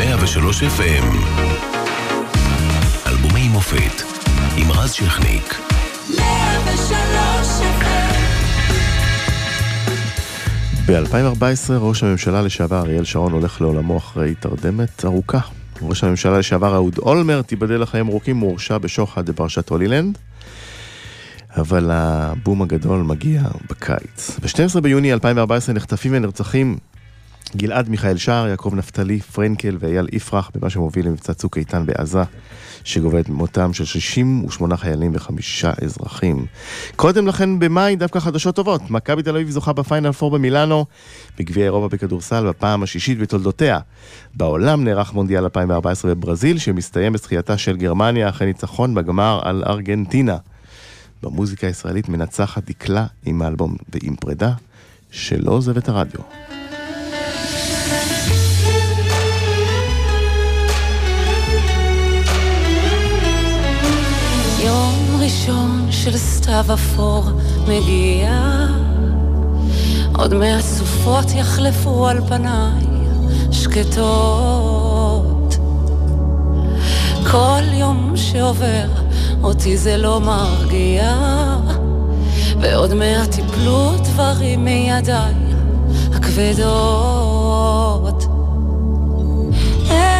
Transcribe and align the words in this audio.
103 0.00 0.62
FM 0.62 1.04
אלבומי 3.06 3.48
מופת 3.48 4.02
עם 4.56 4.72
רז 4.72 4.92
שכניק 4.92 5.54
103 6.18 7.62
ב-2014 10.86 11.72
ראש 11.72 12.02
הממשלה 12.02 12.42
לשעבר 12.42 12.78
אריאל 12.80 13.04
שרון 13.04 13.32
הולך 13.32 13.60
לעולמו 13.60 13.98
אחרי 13.98 14.34
תרדמת 14.34 15.04
ארוכה. 15.04 15.40
ראש 15.82 16.04
הממשלה 16.04 16.38
לשעבר 16.38 16.74
אהוד 16.74 16.98
אולמרט, 16.98 17.52
ייבדל 17.52 17.82
לחיים 17.82 18.08
ארוכים, 18.08 18.38
הוא 18.38 18.50
הורשע 18.50 18.78
בשוחד 18.78 19.30
בפרשת 19.30 19.68
הולילנד. 19.68 20.18
אבל 21.56 21.90
הבום 21.92 22.62
הגדול 22.62 23.02
מגיע 23.02 23.42
בקיץ. 23.70 24.38
ב-12 24.42 24.80
ביוני 24.80 25.12
2014 25.12 25.74
נחטפים 25.74 26.12
ונרצחים 26.14 26.78
גלעד 27.56 27.88
מיכאל 27.88 28.16
שער, 28.16 28.48
יעקב 28.48 28.72
נפתלי, 28.74 29.20
פרנקל 29.20 29.76
ואייל 29.80 30.06
יפרח 30.12 30.50
במה 30.54 30.70
שמוביל 30.70 31.06
למבצע 31.06 31.34
צוק 31.34 31.58
איתן 31.58 31.86
בעזה, 31.86 32.22
שגובה 32.84 33.20
את 33.20 33.28
מותם 33.28 33.72
של 33.72 33.84
68 33.84 34.76
חיילים 34.76 35.12
וחמישה 35.14 35.72
אזרחים. 35.84 36.46
קודם 36.96 37.26
לכן 37.26 37.58
במאי 37.58 37.96
דווקא 37.96 38.20
חדשות 38.20 38.56
טובות, 38.56 38.90
מכבי 38.90 39.22
תל 39.22 39.30
אביב 39.30 39.50
זוכה 39.50 39.72
בפיינל 39.72 40.12
פור 40.12 40.30
במילאנו, 40.30 40.84
בגביע 41.38 41.64
אירופה 41.64 41.88
בכדורסל 41.88 42.48
בפעם 42.48 42.82
השישית 42.82 43.18
בתולדותיה. 43.18 43.78
בעולם 44.34 44.84
נערך 44.84 45.14
מונדיאל 45.14 45.42
2014 45.42 46.14
בברזיל, 46.14 46.58
שמסתיים 46.58 47.12
בזכייתה 47.12 47.58
של 47.58 47.76
גרמניה 47.76 48.28
אחרי 48.28 48.46
ניצחון 48.46 48.94
בגמר 48.94 49.40
על 49.42 49.64
ארגנטינה. 49.66 50.36
במוזיקה 51.22 51.66
הישראלית 51.66 52.08
מנצחת 52.08 52.64
דקלה 52.70 53.06
עם 53.26 53.42
האלבום 53.42 53.76
ועם 53.88 54.16
פרידה, 54.16 54.52
שלא 55.10 55.52
עוזב 55.52 55.76
את 55.76 55.88
הרדיו. 55.88 56.20
ראשון 65.20 65.86
של 65.90 66.16
סתיו 66.16 66.64
אפור 66.74 67.24
מגיע, 67.68 68.66
עוד 70.14 70.34
מהסופות 70.34 71.24
יחלפו 71.34 72.08
על 72.08 72.20
פניי 72.28 72.84
שקטות. 73.50 75.56
כל 77.30 77.62
יום 77.72 78.12
שעובר 78.16 78.86
אותי 79.42 79.76
זה 79.76 79.96
לא 79.96 80.20
מרגיע, 80.20 81.16
ועוד 82.60 82.94
מעט 82.94 83.38
יפלו 83.38 83.90
דברים 84.04 84.64
מידיי 84.64 85.34
הכבדות. 86.14 88.24
איך 89.90 90.19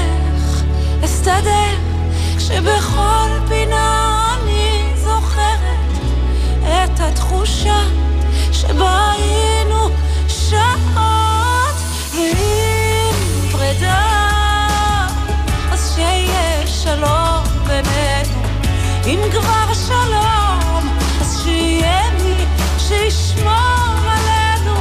כבר 19.30 19.74
שלום, 19.86 20.98
אז 21.20 21.42
שיהיה 21.42 22.10
מי 22.24 22.44
שישמור 22.78 23.96
עלינו, 24.02 24.74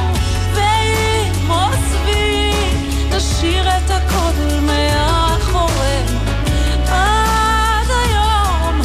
ואם 0.54 1.50
עוזבי, 1.50 2.52
נשאיר 3.16 3.68
את 3.68 3.90
הכל 3.90 4.60
מאחורינו. 4.62 6.20
עד 6.86 7.90
היום 7.90 8.80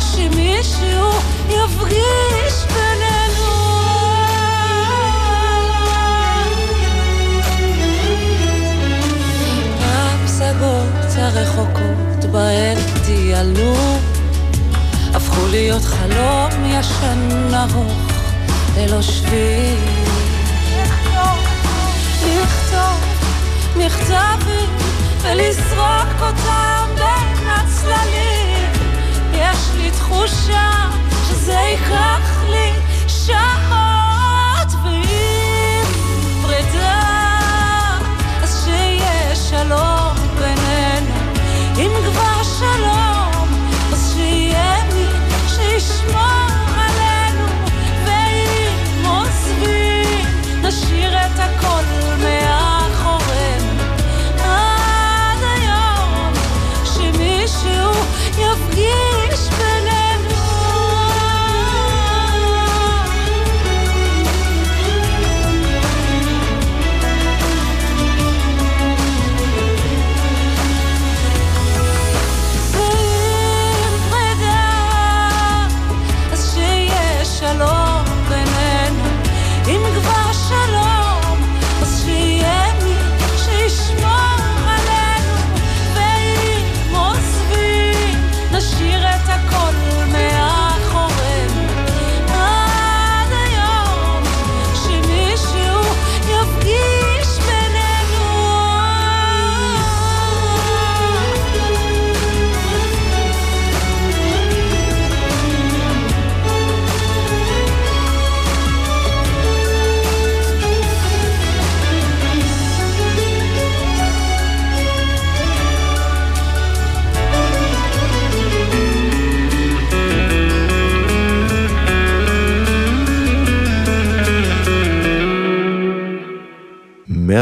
שמישהו 0.00 1.10
יפגיש 1.48 2.64
בינינו. 2.66 3.50
הפסגות 9.80 11.16
הרחוקות 11.16 12.24
בהן 12.32 12.78
טיילנו 13.06 13.74
הפכו 13.74 13.79
להיות 15.70 15.84
חלום 15.84 16.64
ישן 16.64 17.54
ארוך 17.54 18.10
ללא 18.76 19.02
שביל. 19.02 19.78
לכתוב 22.22 23.04
מכתבים 23.76 24.70
ולזרוק 25.22 26.20
אותם 26.20 26.86
בין 26.94 27.48
הצללים. 27.48 28.72
יש 29.32 29.58
לי 29.76 29.90
תחושה 29.90 30.70
שזה 31.28 31.52
ייקח 31.52 32.42
לי 32.48 32.72
שעות 33.08 33.79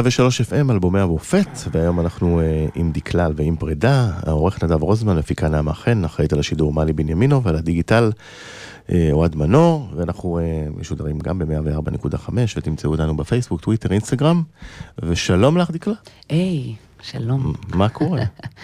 103 0.08 0.40
FM, 0.40 0.72
אלבומי 0.72 1.00
המופת, 1.00 1.48
והיום 1.72 2.00
אנחנו 2.00 2.40
uh, 2.40 2.70
עם 2.74 2.92
דקלל 2.92 3.32
ועם 3.36 3.56
פרידה, 3.56 4.10
העורך 4.26 4.64
נדב 4.64 4.82
רוזמן, 4.82 5.16
מפיקה 5.16 5.48
נעמה 5.48 5.74
חן, 5.74 6.04
אחראית 6.04 6.32
על 6.32 6.38
השידור 6.38 6.72
מאלי 6.72 6.92
בנימינו 6.92 7.42
ועל 7.42 7.56
הדיגיטל 7.56 8.10
uh, 8.86 8.92
אוהד 9.12 9.36
מנור, 9.36 9.88
ואנחנו 9.96 10.38
uh, 10.38 10.80
משודרים 10.80 11.18
גם 11.18 11.38
ב-104.5, 11.38 12.30
ותמצאו 12.56 12.90
אותנו 12.90 13.16
בפייסבוק, 13.16 13.60
טוויטר, 13.60 13.92
אינסטגרם, 13.92 14.42
ושלום 15.02 15.58
לך 15.58 15.70
דקלל. 15.70 15.94
היי, 16.28 16.74
hey, 16.74 17.04
שלום. 17.04 17.52
מה 17.74 17.88
קורה? 17.88 18.22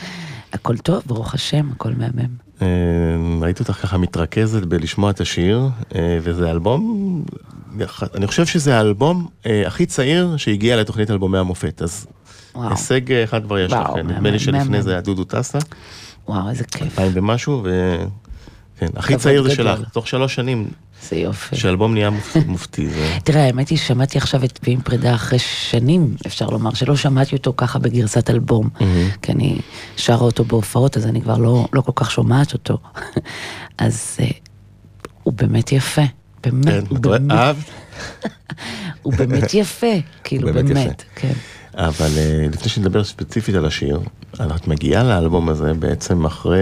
הכל 0.52 0.76
טוב, 0.76 1.02
ברוך 1.06 1.34
השם, 1.34 1.70
הכל 1.72 1.92
מהמם. 1.92 2.43
אה, 2.64 3.40
ראיתי 3.42 3.62
אותך 3.62 3.72
ככה 3.72 3.98
מתרכזת 3.98 4.62
בלשמוע 4.62 5.10
את 5.10 5.20
השיר, 5.20 5.68
אה, 5.94 6.18
וזה 6.22 6.50
אלבום, 6.50 7.22
אני 8.14 8.26
חושב 8.26 8.46
שזה 8.46 8.76
האלבום 8.76 9.28
אה, 9.46 9.66
הכי 9.66 9.86
צעיר 9.86 10.36
שהגיע 10.36 10.76
לתוכנית 10.76 11.10
אלבומי 11.10 11.38
המופת, 11.38 11.82
אז 11.82 12.06
וואו. 12.54 12.70
הישג 12.70 13.12
אה, 13.12 13.24
אחד 13.24 13.44
כבר 13.44 13.58
יש 13.58 13.72
וואו, 13.72 13.96
מהמם, 13.96 14.10
נדמה 14.10 14.30
לי 14.30 14.38
שלפני. 14.38 14.82
זה 14.82 14.90
היה 14.90 15.00
דודו 15.00 15.24
טסה, 15.24 15.58
וואו, 16.28 16.50
איזה 16.50 16.64
כיף. 16.64 16.82
אלפיים 16.82 17.12
ומשהו, 17.14 17.60
ו... 17.64 17.96
כן, 18.78 18.86
הכי 18.96 19.16
צעיר 19.16 19.42
זה. 19.42 19.54
שלך, 19.54 19.80
תוך 19.92 20.08
שלוש 20.08 20.34
שנים 20.34 20.68
זה 21.10 21.16
יופי. 21.16 21.56
שאלבום 21.56 21.94
נהיה 21.94 22.10
מופ- 22.10 22.46
מופתי, 22.46 22.88
זה... 22.88 23.16
תראה, 23.24 23.44
האמת 23.44 23.68
היא 23.68 23.78
ששמעתי 23.78 24.18
עכשיו 24.18 24.44
את 24.44 24.58
ועם 24.62 24.80
פרידה 24.80 25.14
אחרי 25.14 25.38
שנים, 25.38 26.14
אפשר 26.26 26.46
לומר, 26.46 26.74
שלא 26.74 26.96
שמעתי 26.96 27.36
אותו 27.36 27.54
ככה 27.56 27.78
בגרסת 27.78 28.30
אלבום. 28.30 28.68
כי 29.22 29.32
אני 29.32 29.58
שרה 29.96 30.20
אותו 30.24 30.44
בהופעות, 30.44 30.96
אז 30.96 31.06
אני 31.06 31.22
כבר 31.22 31.38
לא, 31.38 31.66
לא 31.72 31.80
כל 31.80 31.92
כך 31.94 32.10
שומעת 32.10 32.52
אותו. 32.52 32.78
אז 33.78 34.16
אה, 34.20 34.26
הוא 35.22 35.34
באמת 35.34 35.72
יפה. 35.72 36.02
באמת, 36.42 36.64
כן, 36.66 36.80
הוא 36.88 36.98
רואה? 37.04 37.18
באמת, 37.18 37.30
אהבת? 37.32 37.64
הוא 39.02 39.12
באמת 39.14 39.54
יפה, 39.54 39.86
כאילו. 40.24 40.52
באמת, 40.52 41.02
כן. 41.14 41.32
אבל 41.74 42.10
אה, 42.18 42.46
לפני 42.52 42.68
שנדבר 42.68 43.04
ספציפית 43.04 43.54
על 43.54 43.66
השיר, 43.66 44.00
את 44.34 44.68
מגיעה 44.68 45.02
לאלבום 45.04 45.48
הזה 45.48 45.74
בעצם 45.74 46.24
אחרי 46.24 46.60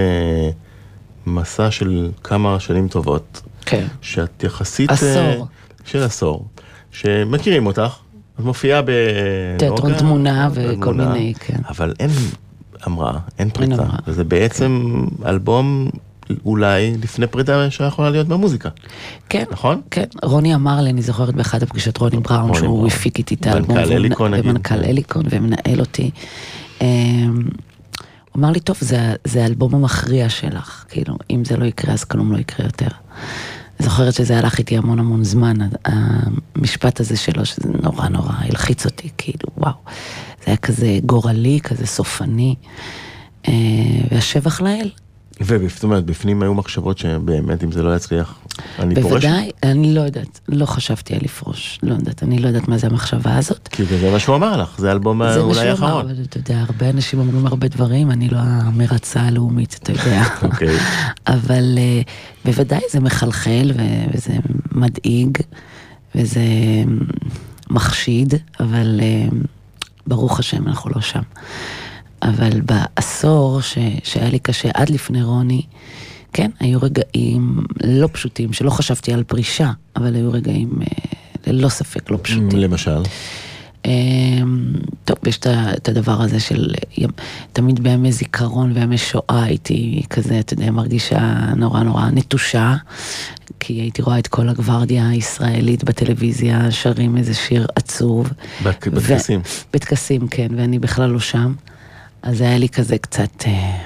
מסע 1.26 1.70
של 1.70 2.10
כמה 2.24 2.60
שנים 2.60 2.88
טובות, 2.88 3.42
כן. 3.66 3.86
שאת 4.00 4.44
יחסית... 4.44 4.90
עשור. 4.90 5.08
אה, 5.16 5.42
של 5.84 6.02
עשור. 6.02 6.46
שמכירים 6.90 7.66
אותך, 7.66 7.96
את 8.34 8.44
מופיעה 8.44 8.82
ב... 8.82 8.90
תיאטרון 9.58 9.90
נוגה, 9.90 9.98
תמונה 9.98 10.48
וכל 10.54 10.94
מיני, 10.94 11.34
כן. 11.40 11.58
אבל 11.68 11.94
אין 12.00 12.10
המראה, 12.82 13.18
אין 13.38 13.50
פריצה. 13.50 13.74
המראה. 13.74 13.96
וזה 14.06 14.24
בעצם 14.24 15.02
אלבום 15.26 15.90
אולי 16.44 16.92
לפני 17.02 17.26
פרידה 17.26 17.70
שיכולה 17.70 18.10
להיות 18.10 18.28
במוזיקה, 18.28 18.68
כן, 19.28 19.44
נכון? 19.50 19.80
כן, 19.90 20.04
רוני 20.22 20.54
אמר 20.54 20.80
לי, 20.80 20.90
אני 20.90 21.02
זוכרת 21.02 21.34
באחת 21.34 21.62
הפגישות 21.62 21.96
רוני 21.96 22.16
בראון, 22.16 22.42
רוני 22.42 22.58
שהוא 22.58 22.68
בראון. 22.68 22.86
הפיק 22.86 23.18
איתי 23.18 23.34
את 23.34 23.46
מנכ"ל 23.46 23.56
האלבום. 23.56 23.76
והוא 23.76 23.92
אליקון, 23.96 24.34
נגיד. 24.34 24.46
ומנכ"ל 24.46 24.84
אליקון, 24.84 25.22
ומנהל 25.30 25.80
אותי. 25.80 26.10
הוא 28.32 28.40
אמר 28.40 28.50
לי, 28.50 28.60
טוב, 28.60 28.76
זה, 29.24 29.42
האלבום 29.42 29.74
המכריע 29.74 30.28
שלך, 30.28 30.84
כאילו, 30.88 31.16
אם 31.30 31.44
זה 31.44 31.56
לא 31.56 31.64
יקרה, 31.64 31.94
אז 31.94 32.04
כלום 32.04 32.32
לא 32.32 32.38
יקרה 32.38 32.66
יותר. 32.66 32.88
זוכרת 33.78 34.14
שזה 34.14 34.38
הלך 34.38 34.58
איתי 34.58 34.76
המון 34.76 34.98
המון 34.98 35.24
זמן, 35.24 35.56
המשפט 35.84 37.00
הזה 37.00 37.16
שלו, 37.16 37.46
שזה 37.46 37.68
נורא 37.82 38.08
נורא 38.08 38.32
הלחיץ 38.38 38.86
אותי, 38.86 39.08
כאילו, 39.18 39.48
וואו. 39.56 39.72
זה 40.38 40.44
היה 40.46 40.56
כזה 40.56 40.98
גורלי, 41.06 41.60
כזה 41.62 41.86
סופני, 41.86 42.54
אה, 43.48 43.52
והשבח 44.10 44.60
לאל. 44.60 44.90
זאת 45.40 45.84
אומרת, 45.84 46.04
בפנים 46.04 46.42
היו 46.42 46.54
מחשבות 46.54 46.98
שבאמת 46.98 47.64
אם 47.64 47.72
זה 47.72 47.82
לא 47.82 47.96
יצליח, 47.96 48.34
אני 48.78 48.94
פורש. 48.94 49.12
בוודאי, 49.12 49.50
אני 49.62 49.94
לא 49.94 50.00
יודעת, 50.00 50.40
לא 50.48 50.66
חשבתי 50.66 51.14
על 51.14 51.20
לפרוש, 51.22 51.78
לא 51.82 51.94
יודעת, 51.94 52.22
אני 52.22 52.38
לא 52.38 52.48
יודעת 52.48 52.68
מה 52.68 52.78
זה 52.78 52.86
המחשבה 52.86 53.36
הזאת. 53.36 53.68
כי 53.68 53.84
זה 53.84 54.10
מה 54.10 54.18
שהוא 54.18 54.36
אמר 54.36 54.62
לך, 54.62 54.74
זה 54.78 54.88
האלבום 54.88 55.22
זה 55.32 55.38
מה 55.38 55.44
אולי 55.44 55.54
שהוא 55.54 55.64
אמר, 55.64 55.70
האחרון. 55.70 56.10
אבל 56.10 56.22
אתה 56.22 56.38
יודע, 56.38 56.60
הרבה 56.60 56.90
אנשים 56.90 57.18
אומרים 57.18 57.46
הרבה 57.46 57.68
דברים, 57.68 58.10
אני 58.10 58.28
לא 58.28 58.38
המרצה 58.38 59.20
הלאומית, 59.20 59.78
אתה 59.82 59.92
יודע. 59.92 60.22
אוקיי. 60.42 60.76
אבל 61.26 61.74
אה, 61.78 62.00
בוודאי 62.44 62.80
זה 62.90 63.00
מחלחל 63.00 63.72
וזה 64.14 64.32
מדאיג 64.72 65.38
וזה 66.14 66.40
מחשיד, 67.70 68.34
אבל 68.60 69.00
אה, 69.02 69.26
ברוך 70.06 70.38
השם, 70.38 70.68
אנחנו 70.68 70.90
לא 70.90 71.00
שם. 71.00 71.22
אבל 72.22 72.60
בעשור 72.60 73.60
ש- 73.60 73.78
שהיה 74.04 74.30
לי 74.30 74.38
קשה 74.38 74.68
עד 74.74 74.90
לפני 74.90 75.22
רוני, 75.22 75.62
כן, 76.32 76.50
היו 76.60 76.78
רגעים 76.82 77.58
לא 77.84 78.08
פשוטים, 78.12 78.52
שלא 78.52 78.70
חשבתי 78.70 79.12
על 79.12 79.22
פרישה, 79.24 79.70
אבל 79.96 80.14
היו 80.14 80.32
רגעים 80.32 80.70
אה, 80.82 80.86
ללא 81.46 81.68
ספק 81.68 82.10
לא 82.10 82.18
פשוטים. 82.22 82.58
למשל. 82.58 83.02
אמ, 83.84 84.72
טוב, 85.04 85.16
יש 85.26 85.38
את 85.76 85.88
הדבר 85.88 86.22
הזה 86.22 86.40
של 86.40 86.74
ימ- 86.98 87.10
תמיד 87.52 87.82
בימי 87.82 88.12
זיכרון 88.12 88.72
וימי 88.74 88.98
שואה 88.98 89.42
הייתי 89.42 90.02
כזה, 90.10 90.38
אתה 90.40 90.52
יודע, 90.54 90.70
מרגישה 90.70 91.18
נורא 91.56 91.82
נורא 91.82 92.10
נטושה, 92.10 92.74
כי 93.60 93.72
הייתי 93.72 94.02
רואה 94.02 94.18
את 94.18 94.26
כל 94.26 94.48
הגוורדיה 94.48 95.08
הישראלית 95.08 95.84
בטלוויזיה 95.84 96.70
שרים 96.70 97.16
איזה 97.16 97.34
שיר 97.34 97.66
עצוב. 97.76 98.30
בטקסים. 99.14 99.40
בטקסים, 99.72 100.28
כן, 100.28 100.48
ואני 100.56 100.78
בכלל 100.78 101.10
לא 101.10 101.20
שם. 101.20 101.52
אז 102.22 102.40
היה 102.40 102.58
לי 102.58 102.68
כזה 102.68 102.98
קצת 102.98 103.44
אה, 103.46 103.78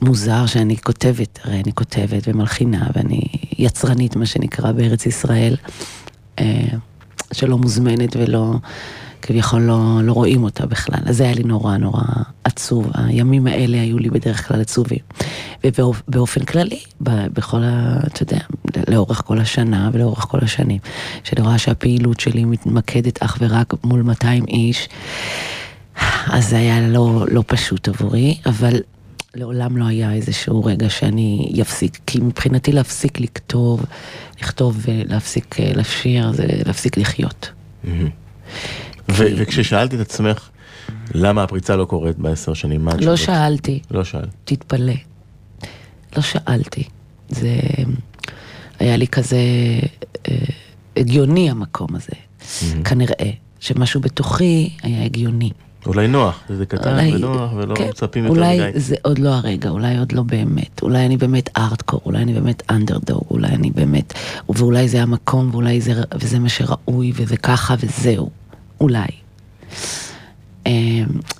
מוזר 0.00 0.46
שאני 0.46 0.76
כותבת, 0.76 1.38
הרי 1.44 1.60
אני 1.60 1.72
כותבת 1.72 2.22
ומלחינה 2.26 2.86
ואני 2.94 3.22
יצרנית, 3.58 4.16
מה 4.16 4.26
שנקרא, 4.26 4.72
בארץ 4.72 5.06
ישראל, 5.06 5.56
אה, 6.38 6.64
שלא 7.32 7.58
מוזמנת 7.58 8.16
ולא, 8.16 8.54
כביכול 9.22 9.60
לא, 9.60 10.00
לא 10.02 10.12
רואים 10.12 10.44
אותה 10.44 10.66
בכלל. 10.66 11.00
אז 11.06 11.16
זה 11.16 11.24
היה 11.24 11.34
לי 11.34 11.42
נורא 11.42 11.76
נורא 11.76 12.02
עצוב. 12.44 12.90
הימים 12.94 13.46
האלה 13.46 13.80
היו 13.80 13.98
לי 13.98 14.10
בדרך 14.10 14.48
כלל 14.48 14.60
עצובים. 14.60 14.98
ובאופן 15.64 16.44
כללי, 16.44 16.80
בכל 17.00 17.62
ה... 17.62 18.00
אתה 18.06 18.22
יודע, 18.22 18.38
לאורך 18.88 19.22
כל 19.26 19.38
השנה 19.38 19.90
ולאורך 19.92 20.18
כל 20.18 20.38
השנים, 20.42 20.78
שאני 21.24 21.42
רואה 21.42 21.58
שהפעילות 21.58 22.20
שלי 22.20 22.44
מתמקדת 22.44 23.22
אך 23.22 23.38
ורק 23.40 23.74
מול 23.84 24.02
200 24.02 24.44
איש, 24.48 24.88
אז 26.26 26.48
זה 26.48 26.56
היה 26.56 26.88
לא, 26.88 27.24
לא 27.30 27.44
פשוט 27.46 27.88
עבורי, 27.88 28.38
אבל 28.46 28.80
לעולם 29.34 29.76
לא 29.76 29.84
היה 29.84 30.12
איזשהו 30.12 30.64
רגע 30.64 30.90
שאני 30.90 31.58
אפסיק, 31.62 31.98
כי 32.06 32.20
מבחינתי 32.20 32.72
להפסיק 32.72 33.20
לכתוב, 33.20 33.84
לכתוב 34.42 34.86
ולהפסיק 34.86 35.60
אה, 35.60 35.72
לשיר, 35.74 36.32
זה 36.32 36.46
להפסיק 36.66 36.96
לחיות. 36.96 37.50
ו- 39.08 39.32
וכששאלתי 39.36 39.96
את 39.96 40.00
עצמך, 40.00 40.48
למה 41.14 41.42
הפריצה 41.42 41.76
לא 41.76 41.84
קורית 41.84 42.18
בעשר 42.18 42.54
שנים, 42.54 42.84
מה 42.84 42.92
לא? 43.00 43.16
שאלתי, 43.16 43.80
לא 43.90 44.04
שאלת. 44.04 44.28
תתפלא. 44.44 44.92
לא 46.16 46.22
שאלתי. 46.22 46.84
זה 47.28 47.56
היה 48.78 48.96
לי 48.96 49.08
כזה 49.08 49.36
אה, 50.28 50.36
הגיוני 50.96 51.50
המקום 51.50 51.88
הזה. 51.94 52.12
כנראה 52.84 53.30
שמשהו 53.60 54.00
בתוכי 54.00 54.70
היה 54.82 55.04
הגיוני. 55.04 55.50
אולי 55.86 56.08
נוח, 56.08 56.40
זה 56.48 56.66
קטן 56.66 56.90
אולי- 56.92 57.14
ונוח 57.14 57.52
ולא 57.56 57.74
כן, 57.74 57.88
מצפים 57.88 58.24
יותר 58.24 58.36
אולי 58.40 58.60
מדי. 58.68 58.80
זה 58.80 58.94
עוד 59.02 59.18
לא 59.18 59.28
הרגע, 59.28 59.68
אולי 59.70 59.98
עוד 59.98 60.12
לא 60.12 60.22
באמת, 60.22 60.82
אולי 60.82 61.06
אני 61.06 61.16
באמת 61.16 61.50
ארטקור, 61.58 62.00
אולי 62.06 62.22
אני 62.22 62.34
באמת 62.34 62.62
אנדרדוג, 62.70 63.22
אולי 63.30 63.48
אני 63.48 63.70
באמת, 63.70 64.12
ואולי 64.48 64.88
זה 64.88 65.02
המקום, 65.02 65.48
ואולי 65.52 65.80
זה, 65.80 65.92
וזה 66.20 66.38
מה 66.38 66.48
שראוי, 66.48 67.12
וזה 67.16 67.36
ככה 67.36 67.74
וזהו, 67.80 68.30
אולי. 68.80 69.06
אה, 70.66 70.72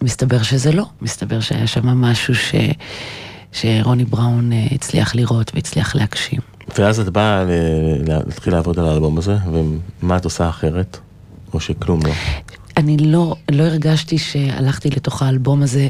מסתבר 0.03 0.43
שזה 0.43 0.73
לא, 0.73 0.85
מסתבר 1.03 1.41
שהיה 1.41 1.67
שם 1.67 1.87
משהו 1.87 2.35
ש, 2.35 2.55
שרוני 3.53 4.05
בראון 4.05 4.53
אה, 4.53 4.67
הצליח 4.71 5.15
לראות 5.15 5.51
והצליח 5.55 5.95
להגשים. 5.95 6.41
ואז 6.79 7.01
את 7.01 7.09
באה 7.09 7.45
להתחיל 8.07 8.53
לעבוד 8.53 8.79
על 8.79 8.85
האלבום 8.89 9.19
הזה, 9.19 9.37
ומה 10.03 10.17
את 10.17 10.25
עושה 10.25 10.49
אחרת? 10.49 10.99
או 11.55 11.61
שכלום 11.61 12.01
לא. 12.07 12.13
אני 12.83 12.97
לא, 12.97 13.37
לא 13.51 13.63
הרגשתי 13.63 14.19
שהלכתי 14.19 14.91
לתוך 14.91 15.23
האלבום 15.23 15.63
הזה 15.63 15.89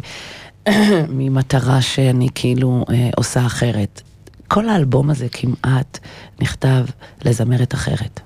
ממטרה 1.09 1.83
שאני 1.83 2.29
כאילו 2.35 2.85
אה, 2.91 3.11
עושה 3.17 3.47
אחרת. 3.47 4.03
כל 4.49 4.69
האלבום 4.69 5.11
הזה 5.11 5.27
כמעט 5.29 5.99
נכתב 6.41 6.85
לזמרת 7.25 7.75
אחרת, 7.75 8.21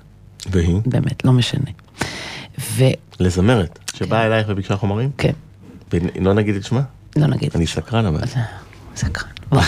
והיא? 0.51 0.75
באמת, 0.85 1.25
לא 1.25 1.33
משנה. 1.33 1.71
וכן, 2.57 2.91
לזמרת, 3.19 3.79
שבאה 3.95 4.25
אלייך 4.25 4.47
וביקשה 4.49 4.75
חומרים? 4.75 5.09
כן, 5.17 5.33
ולא 5.93 6.33
נגיד 6.33 6.55
את 6.55 6.63
שמה? 6.63 6.81
לא 7.15 7.27
נגיד. 7.27 7.51
אני 7.55 7.67
סקרן 7.67 8.05
אבל. 8.05 8.21
סקרן. 8.95 9.29
וואו. 9.51 9.63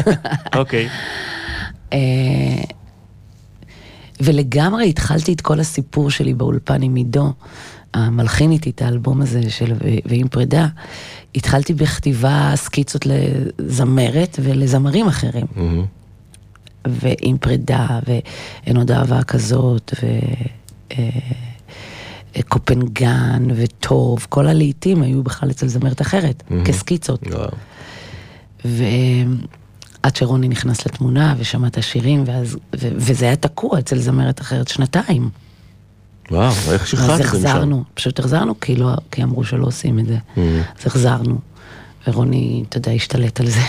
אוקיי. 0.60 0.88
אה, 1.92 1.98
ולגמרי 4.20 4.88
התחלתי 4.88 5.32
את 5.32 5.40
כל 5.40 5.60
הסיפור 5.60 6.10
שלי 6.10 6.34
באולפן 6.34 6.82
עם 6.82 6.94
עידו, 6.94 7.32
המלחין 7.94 8.50
איתי 8.50 8.70
את 8.70 8.82
האלבום 8.82 9.22
הזה 9.22 9.50
של 9.50 9.72
ועם 10.06 10.28
פרידה. 10.28 10.66
התחלתי 11.34 11.74
בכתיבה 11.74 12.52
סקיצות 12.54 13.06
לזמרת 13.06 14.38
ולזמרים 14.42 15.08
אחרים. 15.08 15.46
מהמם. 15.56 15.84
ועם 16.86 17.38
פרידה, 17.38 17.86
ואין 18.06 18.76
עוד 18.76 18.90
אהבה 18.90 19.22
כזאת, 19.22 19.94
וקופנגן, 22.38 23.44
וטוב, 23.56 24.26
כל 24.28 24.46
הלעיתים 24.46 25.02
היו 25.02 25.22
בכלל 25.22 25.50
אצל 25.50 25.68
זמרת 25.68 26.00
אחרת, 26.00 26.42
מהמם. 26.50 26.64
כסקיצות. 26.64 27.22
וואו. 27.26 27.50
ועד 28.64 30.16
שרוני 30.16 30.48
נכנס 30.48 30.86
לתמונה 30.86 31.34
ושמע 31.38 31.66
את 31.66 31.78
השירים, 31.78 32.22
ואז, 32.26 32.54
ו, 32.54 32.88
וזה 32.96 33.24
היה 33.24 33.36
תקוע 33.36 33.78
אצל 33.78 33.98
זמרת 33.98 34.40
אחרת 34.40 34.68
שנתיים. 34.68 35.30
וואו, 36.30 36.52
איך 36.72 36.82
אז 36.82 36.88
שחררתם 36.88 37.22
שם? 37.22 37.28
החזרנו, 37.28 37.84
פשוט 37.94 38.18
החזרנו, 38.18 38.60
כי, 38.60 38.76
לא, 38.76 38.92
כי 39.10 39.22
אמרו 39.22 39.44
שלא 39.44 39.66
עושים 39.66 39.98
את 39.98 40.06
זה. 40.06 40.16
מהמם. 40.36 40.62
אז 40.80 40.86
החזרנו, 40.86 41.38
ורוני, 42.06 42.64
אתה 42.68 42.76
יודע, 42.76 42.92
השתלט 42.92 43.40
על 43.40 43.46
זה. 43.50 43.60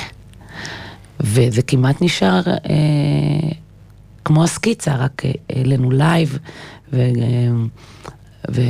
וזה 1.20 1.62
כמעט 1.62 2.02
נשאר 2.02 2.42
אה, 2.48 3.50
כמו 4.26 4.44
הסקיצה, 4.44 4.96
רק 4.96 5.26
אה, 5.26 5.32
העלינו 5.50 5.92
live, 5.92 6.38
ו, 6.94 7.00
אה, 7.00 7.52
ו, 8.52 8.62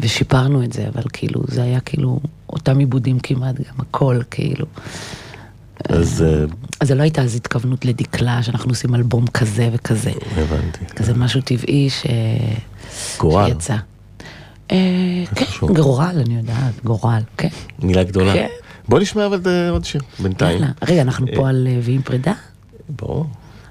ושיפרנו 0.00 0.64
את 0.64 0.72
זה, 0.72 0.88
אבל 0.94 1.02
כאילו, 1.12 1.42
זה 1.48 1.62
היה 1.62 1.80
כאילו 1.80 2.20
אותם 2.50 2.78
עיבודים 2.78 3.18
כמעט, 3.18 3.54
גם 3.56 3.74
הכל, 3.78 4.20
כאילו. 4.30 4.66
אז 5.88 6.22
אה, 6.22 6.44
אז 6.80 6.88
זה 6.88 6.94
לא 6.94 7.02
הייתה 7.02 7.22
אז 7.22 7.36
התכוונות 7.36 7.84
לדקלה, 7.84 8.42
שאנחנו 8.42 8.70
עושים 8.70 8.94
אלבום 8.94 9.26
כזה 9.26 9.68
וכזה. 9.72 10.12
הבנתי. 10.36 10.84
כזה 10.96 11.14
משהו 11.14 11.40
טבעי 11.40 11.90
ש... 11.90 12.06
גורל. 13.20 13.48
שיצא. 13.48 13.76
אה, 14.70 14.76
כן. 15.34 15.44
גורל, 15.74 16.22
אני 16.26 16.36
יודעת, 16.36 16.84
גורל, 16.84 17.22
כן. 17.36 17.48
מילה 17.82 18.04
גדולה. 18.04 18.32
כן. 18.32 18.48
בוא 18.88 18.98
נשמע 18.98 19.26
אבל 19.26 19.40
אה, 19.46 19.70
עוד 19.70 19.84
שיר, 19.84 20.00
בינתיים. 20.18 20.62
רגע, 20.88 21.02
אנחנו 21.02 21.26
פה 21.36 21.48
על 21.48 21.68
אה, 21.70 21.78
ואם 21.82 22.00
פרידה? 22.04 22.32
ברור. 22.88 23.26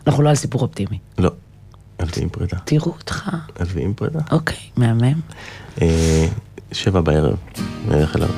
אנחנו 0.08 0.24
לא 0.24 0.30
על 0.30 0.36
סיפור 0.36 0.62
אופטימי. 0.62 1.00
לא. 1.18 1.32
הלוויים 2.00 2.30
פרידה. 2.30 2.58
תראו 2.66 2.86
אותך. 2.86 3.30
הלוויים 3.60 3.94
פרידה. 3.94 4.20
אוקיי, 4.32 4.58
מהמם. 4.78 5.20
אה, 5.82 6.28
שבע 6.72 7.02
בערב, 7.02 7.36
נלך 7.88 8.16
אליו. 8.16 8.30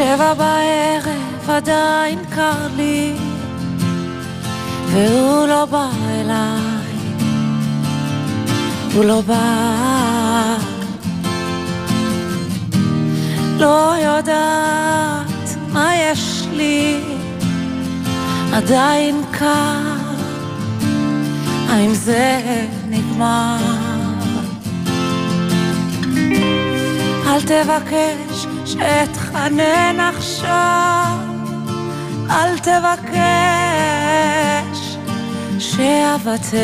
שבע 0.00 0.34
בערב 0.34 1.50
עדיין 1.50 2.18
קר 2.30 2.66
לי, 2.76 3.16
והוא 4.90 5.46
לא 5.46 5.64
בא 5.64 5.88
אליי, 6.08 6.96
הוא 8.94 9.04
לא 9.04 9.20
בא. 9.20 10.56
לא 13.58 13.94
יודעת 14.04 15.56
מה 15.72 15.96
יש 15.96 16.46
לי, 16.52 17.00
עדיין 18.52 19.22
קר, 19.30 19.96
האם 21.68 21.94
זה 21.94 22.40
נגמר? 22.88 23.89
אל 27.30 27.40
תבקש 27.40 28.46
שאתחנן 28.64 30.00
עכשיו, 30.00 31.16
אל 32.30 32.58
תבקש 32.58 33.98
שאוותר. 35.58 36.60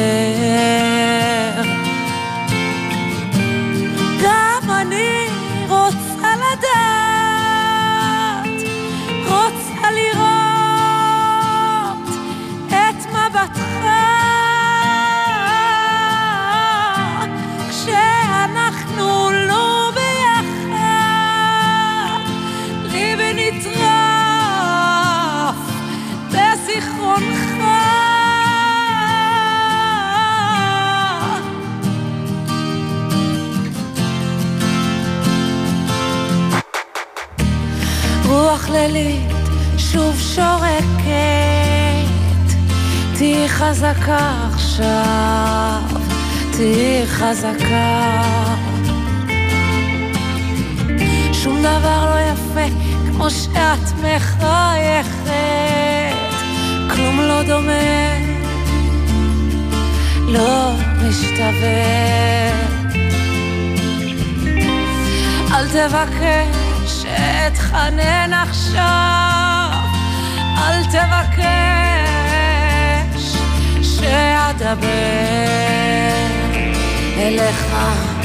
לילית 38.70 39.32
שוב 39.78 40.20
שורקת, 40.20 41.06
תהי 43.14 43.48
חזקה 43.48 44.48
עכשיו, 44.52 45.82
תהי 46.52 47.06
חזקה. 47.06 48.22
שום 51.32 51.60
דבר 51.60 52.14
לא 52.14 52.20
יפה 52.32 52.74
כמו 53.06 53.30
שאת 53.30 53.92
מחייכת, 53.98 55.32
כלום 56.90 57.20
לא 57.20 57.42
דומה, 57.42 58.16
לא 60.28 60.72
משתווה. 61.02 62.16
אל 65.52 65.68
תבקש 65.68 66.55
שאתחנן 67.76 68.32
עכשיו, 68.32 69.70
אל 70.58 70.84
תבקש 70.84 72.06
שאדבר 73.82 74.76
אליך. 77.18 78.15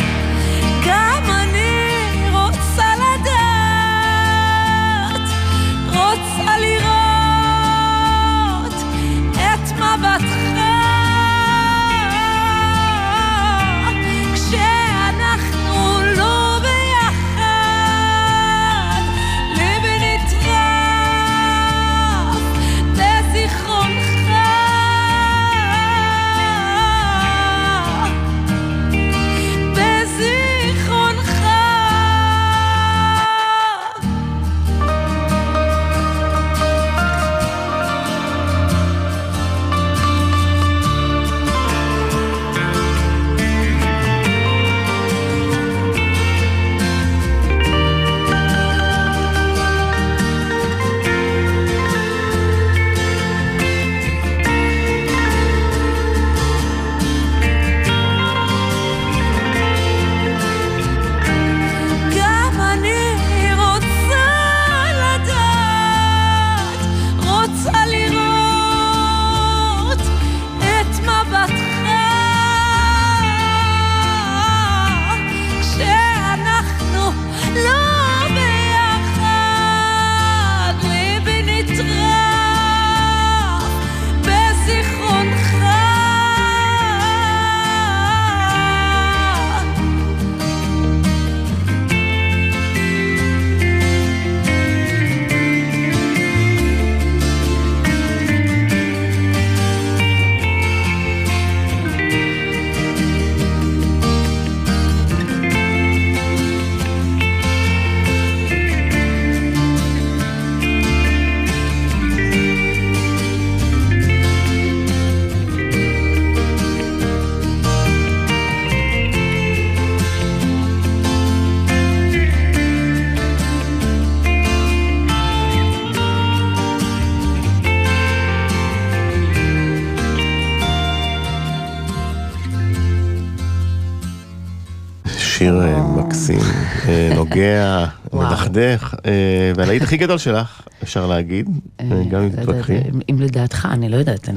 נוגע. 137.41 137.85
מדכדך, 138.13 138.93
אה, 139.05 139.11
והלהיט 139.55 139.81
הכי 139.83 139.97
גדול 139.97 140.17
שלך, 140.17 140.61
אפשר 140.83 141.07
להגיד, 141.07 141.49
אה, 141.79 141.85
גם 142.09 142.21
אם 142.21 142.29
לא 142.37 142.41
תתווכחי. 142.41 142.77
אם 143.11 143.19
לדעתך, 143.19 143.67
אני 143.71 143.89
לא 143.89 143.97
יודעת, 143.97 144.29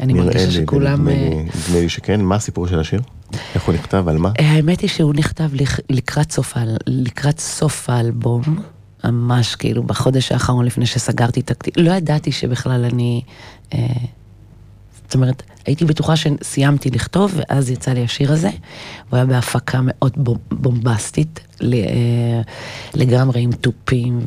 אני 0.00 0.12
מרגישה 0.12 0.50
שכולם... 0.50 1.08
נדמה 1.08 1.10
אה, 1.10 1.42
לי- 1.80 1.88
שכן. 1.88 2.20
מה 2.20 2.34
הסיפור 2.34 2.66
של 2.66 2.80
השיר? 2.80 3.00
איך 3.54 3.62
הוא 3.62 3.74
נכתב? 3.74 4.04
על 4.08 4.18
מה? 4.18 4.30
האמת 4.38 4.80
היא 4.80 4.90
שהוא 4.90 5.14
נכתב 5.14 5.54
לק- 5.54 5.80
לקראת 5.90 6.32
סוף, 6.32 6.56
האל- 6.56 6.76
לקראת 6.86 7.40
סוף 7.40 7.90
האלבום, 7.90 8.42
ממש 9.04 9.54
כאילו 9.54 9.82
בחודש 9.82 10.32
האחרון 10.32 10.64
לפני 10.64 10.86
שסגרתי 10.86 11.40
את 11.40 11.50
הכתיב, 11.50 11.74
לא 11.76 11.92
ידעתי 11.92 12.32
שבכלל 12.32 12.84
אני, 12.84 13.22
אה, 13.74 13.78
זאת 15.04 15.14
אומרת, 15.14 15.42
הייתי 15.66 15.84
בטוחה 15.84 16.14
שסיימתי 16.16 16.90
לכתוב, 16.90 17.34
ואז 17.36 17.70
יצא 17.70 17.92
לי 17.92 18.04
השיר 18.04 18.32
הזה, 18.32 18.50
הוא 19.10 19.16
היה 19.16 19.26
בהפקה 19.26 19.80
מאוד 19.82 20.12
בומבסטית, 20.50 21.40
אה, 21.62 21.68
לגמרי 22.94 23.40
עם 23.40 23.52
תופים 23.52 24.20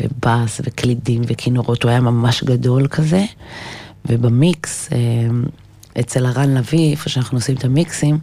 ובאס 0.00 0.60
וקלידים 0.64 1.22
וכינורות, 1.26 1.82
הוא 1.82 1.90
היה 1.90 2.00
ממש 2.00 2.44
גדול 2.44 2.86
כזה, 2.88 3.24
ובמיקס, 4.06 4.88
אה, 4.92 4.98
אצל 6.00 6.26
הרן 6.26 6.54
לביא, 6.54 6.90
איפה 6.90 7.08
שאנחנו 7.08 7.38
עושים 7.38 7.56
את 7.56 7.64
המיקסים, 7.64 8.18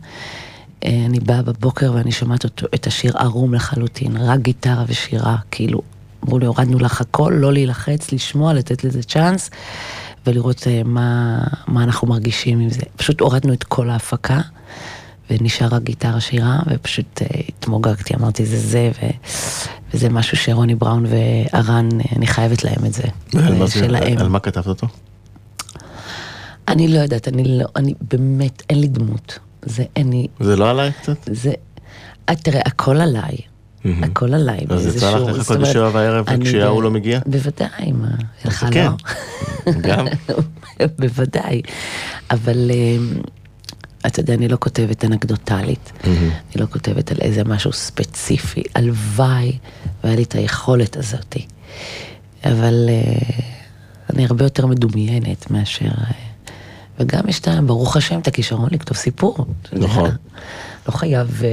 אה, 0.85 1.03
אני 1.05 1.19
באה 1.19 1.41
בבוקר 1.41 1.93
ואני 1.93 2.11
שומעת 2.11 2.43
אותו, 2.43 2.67
את 2.75 2.87
השיר 2.87 3.17
ערום 3.17 3.53
לחלוטין, 3.53 4.17
רק 4.17 4.39
גיטרה 4.39 4.83
ושירה, 4.87 5.35
כאילו, 5.51 5.81
אמרו 6.25 6.39
לי, 6.39 6.45
הורדנו 6.45 6.79
לך 6.79 7.01
הכל, 7.01 7.33
לא 7.35 7.53
להילחץ, 7.53 8.11
לשמוע, 8.11 8.53
לתת 8.53 8.83
לזה 8.83 9.03
צ'אנס, 9.03 9.49
ולראות 10.27 10.67
אה, 10.67 10.81
מה, 10.85 11.37
מה 11.67 11.83
אנחנו 11.83 12.07
מרגישים 12.07 12.59
עם 12.59 12.69
זה. 12.69 12.81
פשוט 12.95 13.21
הורדנו 13.21 13.53
את 13.53 13.63
כל 13.63 13.89
ההפקה, 13.89 14.41
ונשאר 15.29 15.67
רק 15.67 15.81
גיטרה 15.83 16.19
שירה, 16.19 16.59
ופשוט 16.71 17.21
אה, 17.21 17.27
התמוגגתי, 17.49 18.13
אמרתי, 18.15 18.45
זה 18.45 18.59
זה, 18.59 18.91
ו, 19.01 19.05
וזה 19.93 20.09
משהו 20.09 20.37
שרוני 20.37 20.75
בראון 20.75 21.05
והרן, 21.05 21.89
אה, 22.01 22.05
אני 22.15 22.27
חייבת 22.27 22.63
להם 22.63 22.85
את 22.85 22.93
זה. 22.93 23.03
על 23.37 23.55
מה 23.55 23.65
זה- 23.67 23.73
שלהם. 23.79 24.17
על 24.17 24.27
מה 24.29 24.39
כתבת 24.39 24.67
אותו? 24.67 24.87
אני 26.67 26.87
לא 26.87 26.99
יודעת, 26.99 27.27
אני 27.27 27.57
לא, 27.59 27.65
אני 27.75 27.93
באמת, 28.11 28.63
אין 28.69 28.79
לי 28.81 28.87
דמות. 28.87 29.39
זה 29.65 29.83
אין 29.95 30.09
לי, 30.09 30.27
זה 30.39 30.55
לא 30.55 30.69
עליי 30.69 30.91
קצת? 31.01 31.17
זה, 31.31 31.51
אה, 32.29 32.35
תראה, 32.35 32.61
הכל 32.65 32.97
עליי. 33.01 33.37
הכל 33.85 34.33
עליי. 34.33 34.59
אז 34.69 34.95
יצא 34.95 35.17
לך 35.17 35.37
לחכות 35.37 35.57
בשבע 35.57 35.89
בערב 35.89 36.25
כשההוא 36.43 36.83
לא 36.83 36.91
מגיע? 36.91 37.19
בוודאי, 37.25 37.91
מה, 37.91 38.07
לך 38.45 38.65
כן. 38.71 38.87
לא? 39.65 39.73
גם? 39.81 40.05
בוודאי. 40.99 41.61
אבל 42.31 42.71
אמ, 42.73 43.21
אתה 44.05 44.19
יודע, 44.19 44.33
אני 44.33 44.47
לא 44.47 44.57
כותבת 44.59 45.05
אנקדוטלית. 45.05 45.91
אני 46.03 46.31
לא 46.55 46.65
כותבת 46.65 47.11
על 47.11 47.17
איזה 47.21 47.43
משהו 47.43 47.73
ספציפי. 47.73 48.63
הלוואי 48.75 49.57
והיה 50.03 50.15
לי 50.15 50.23
את 50.23 50.35
היכולת 50.35 50.97
הזאת. 50.97 51.35
אבל 52.45 52.85
אה, 52.89 53.39
אני 54.13 54.25
הרבה 54.25 54.45
יותר 54.45 54.65
מדומיינת 54.65 55.51
מאשר... 55.51 55.85
אה, 55.85 56.11
וגם 56.99 57.21
יש 57.27 57.39
את, 57.39 57.47
ברוך 57.47 57.97
השם, 57.97 58.19
את 58.19 58.27
הכישרון 58.27 58.69
לכתוב 58.71 58.97
סיפור. 58.97 59.45
נכון. 59.73 60.09
לא 60.87 60.91
חייב 60.91 61.41
אה, 61.43 61.49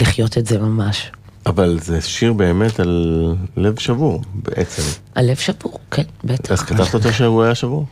לחיות 0.00 0.38
את 0.38 0.46
זה 0.46 0.58
ממש. 0.58 1.10
אבל 1.46 1.78
זה 1.82 2.00
שיר 2.00 2.32
באמת 2.32 2.80
על 2.80 3.34
לב 3.56 3.78
שבור 3.78 4.22
בעצם. 4.34 4.82
הלב 5.14 5.36
שבור, 5.36 5.78
כן, 5.90 6.02
בטח. 6.24 6.52
אז 6.52 6.62
כתבת 6.62 6.94
אותו 6.94 7.12
שהוא 7.12 7.42
היה 7.42 7.54
שבור? 7.54 7.86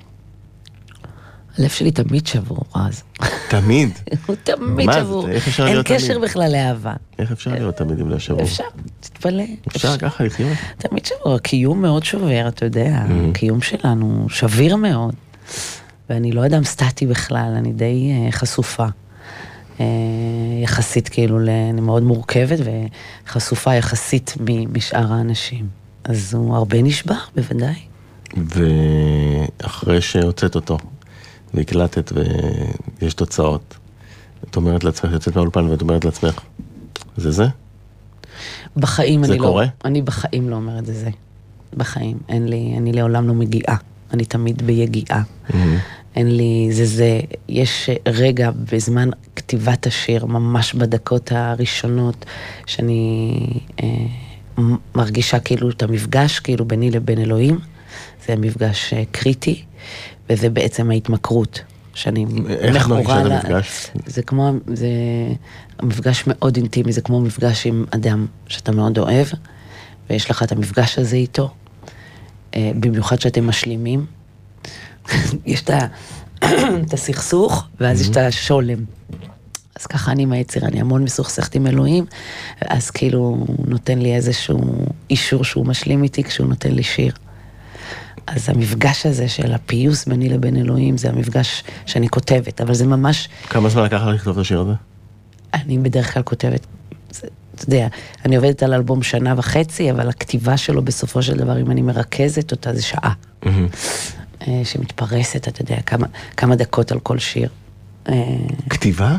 הלב 1.59 1.69
שלי 1.69 1.91
תמיד 1.91 2.27
שבור, 2.27 2.65
רז. 2.77 3.03
תמיד. 3.49 3.91
הוא 4.27 4.37
תמיד? 4.45 4.91
שבור. 4.93 5.29
איך 5.29 5.49
אפשר 5.49 5.65
אין 5.67 5.73
להיות 5.73 5.87
קשר 5.87 6.15
תמיד? 6.15 6.23
בכלל 6.29 6.53
לאהבה. 6.53 6.93
איך 7.19 7.33
אפשר 7.33 7.51
להיות 7.53 7.77
תמיד 7.77 8.01
עם 8.01 8.11
לב 8.11 8.19
שבור? 8.19 8.43
אפשר, 8.43 8.65
תתפלא. 9.01 9.45
אפשר 9.69 9.99
ככה 9.99 10.25
לחיות? 10.25 10.59
תמיד 10.79 11.07
שבור, 11.07 11.35
הקיום 11.35 11.83
מאוד 11.83 12.05
שובר, 12.05 12.49
אתה 12.49 12.65
יודע, 12.67 13.05
הקיום 13.31 13.63
שלנו 13.63 14.27
שביר 14.29 14.77
מאוד. 14.77 15.15
ואני 16.11 16.33
לא 16.33 16.47
אדם 16.47 16.65
סטטי 16.65 17.07
בכלל, 17.07 17.53
אני 17.57 17.73
די 17.73 18.11
אה, 18.11 18.33
חשופה. 18.33 18.87
אה, 19.81 19.85
יחסית 20.63 21.09
כאילו, 21.09 21.39
אני 21.71 21.81
מאוד 21.81 22.03
מורכבת 22.03 22.59
וחשופה 23.27 23.75
יחסית 23.75 24.35
משאר 24.73 25.13
האנשים. 25.13 25.69
אז 26.05 26.35
הוא 26.35 26.57
הרבה 26.57 26.83
נשבר, 26.83 27.19
בוודאי. 27.37 27.75
ואחרי 28.37 30.01
שהוצאת 30.01 30.55
אותו, 30.55 30.79
והקלטת 31.55 32.13
ויש 33.01 33.15
תוצאות, 33.15 33.75
את 34.51 34.57
אומרת 34.57 34.85
לעצמך, 34.85 35.13
יוצאת 35.13 35.37
מהאולפן 35.37 35.67
ואת 35.67 35.83
אומרת 35.83 36.05
לעצמך, 36.05 36.41
זה 37.17 37.31
זה? 37.31 37.47
בחיים 38.77 39.25
זה 39.25 39.33
אני 39.33 39.41
לא... 39.41 39.47
קורה? 39.47 39.67
אני 39.85 40.03
בחיים 40.03 40.51
לא 40.51 40.57
אומרת 40.57 40.89
את 40.89 40.95
זה. 40.95 41.11
בחיים. 41.77 42.19
אין 42.29 42.49
לי, 42.49 42.75
אני 42.77 42.93
לעולם 42.93 43.29
לא 43.29 43.35
מגיעה. 43.35 43.77
אני 44.13 44.25
תמיד 44.25 44.63
ביגיעה. 44.63 45.23
אין 46.17 46.37
לי, 46.37 46.69
זה 46.73 46.85
זה, 46.87 47.21
יש 47.49 47.91
רגע 48.09 48.51
בזמן 48.73 49.09
כתיבת 49.37 49.87
השיר, 49.87 50.27
ממש 50.27 50.75
בדקות 50.75 51.33
הראשונות, 51.33 52.25
שאני 52.67 53.33
אה, 53.83 53.89
מרגישה 54.95 55.39
כאילו 55.39 55.71
את 55.71 55.83
המפגש, 55.83 56.39
כאילו 56.41 56.65
ביני 56.65 56.91
לבין 56.91 57.19
אלוהים. 57.19 57.59
זה 58.27 58.37
מפגש 58.37 58.93
אה, 58.93 59.03
קריטי, 59.13 59.63
וזה 60.31 60.51
בעצם 60.51 60.91
ההתמכרות. 60.91 61.61
שאני 61.95 62.27
איך 62.49 62.87
את 62.87 62.91
לה- 62.91 63.35
המפגש? 63.37 63.87
זה 64.07 64.23
כמו, 64.23 64.51
זה 64.67 64.89
מפגש 65.83 66.25
מאוד 66.27 66.57
אינטימי, 66.57 66.93
זה 66.93 67.01
כמו 67.01 67.21
מפגש 67.21 67.67
עם 67.67 67.85
אדם 67.91 68.27
שאתה 68.49 68.73
מאוד 68.73 68.99
אוהב, 68.99 69.27
ויש 70.11 70.31
לך 70.31 70.43
את 70.43 70.53
המפגש 70.53 70.99
הזה 70.99 71.17
איתו, 71.17 71.51
אה, 72.57 72.71
במיוחד 72.81 73.21
שאתם 73.21 73.47
משלימים. 73.47 74.07
יש 75.47 75.65
את 76.87 76.93
הסכסוך, 76.93 77.69
ואז 77.81 78.01
יש 78.01 78.09
את 78.09 78.17
השולם. 78.17 78.85
אז 79.81 79.87
ככה 79.87 80.13
אני 80.13 80.23
עם 80.23 80.33
היציר, 80.33 80.67
אני 80.67 80.81
המון 80.81 81.05
מסוכסכת 81.05 81.55
עם 81.55 81.67
אלוהים, 81.67 82.05
אז 82.61 82.91
כאילו 82.91 83.19
הוא 83.19 83.67
נותן 83.69 83.99
לי 83.99 84.15
איזשהו 84.15 84.87
אישור 85.11 85.45
שהוא 85.45 85.67
משלים 85.67 86.03
איתי 86.03 86.25
כשהוא 86.25 86.47
נותן 86.47 86.71
לי 86.71 86.83
שיר. 86.83 87.13
אז 88.27 88.49
המפגש 88.49 89.07
הזה 89.07 89.29
של 89.29 89.53
הפיוס 89.53 90.05
ביני 90.05 90.29
לבין 90.29 90.57
אלוהים, 90.57 90.99
זה 90.99 91.09
המפגש 91.09 91.65
שאני 91.87 92.09
כותבת, 92.09 92.61
אבל 92.61 92.75
זה 92.75 92.87
ממש, 92.87 93.29
כמה 93.49 93.69
זמן 93.69 93.83
לקח 93.83 94.03
לך 94.03 94.15
לכתוב 94.15 94.39
את 94.39 94.41
השיר 94.41 94.61
הזה? 94.61 94.73
אני 95.55 95.79
בדרך 95.79 96.15
כלל 96.15 96.23
כותבת, 96.23 96.67
זה, 97.11 97.27
אתה 97.55 97.65
יודע, 97.65 97.89
אני 98.25 98.37
עובדת 98.37 98.63
על 98.63 98.75
אלבום 98.75 99.03
שנה 99.03 99.35
וחצי, 99.37 99.91
אבל 99.91 100.09
הכתיבה 100.09 100.57
שלו 100.57 100.83
בסופו 100.83 101.23
של 101.23 101.37
דבר, 101.37 101.61
אם 101.61 101.71
אני 101.71 101.83
מרכזת 101.83 102.53
אותה, 102.53 102.75
זה 102.75 102.83
שעה. 102.83 103.13
אה, 103.47 103.67
שמתפרסת, 104.65 105.49
אתה 105.49 105.63
יודע, 105.63 105.81
כמה, 105.81 106.07
כמה 106.37 106.57
דקות 106.57 106.93
על 106.93 107.01
כל 107.01 107.19
שיר. 107.19 107.49
אה, 108.09 108.15
כתיבה? 108.71 109.17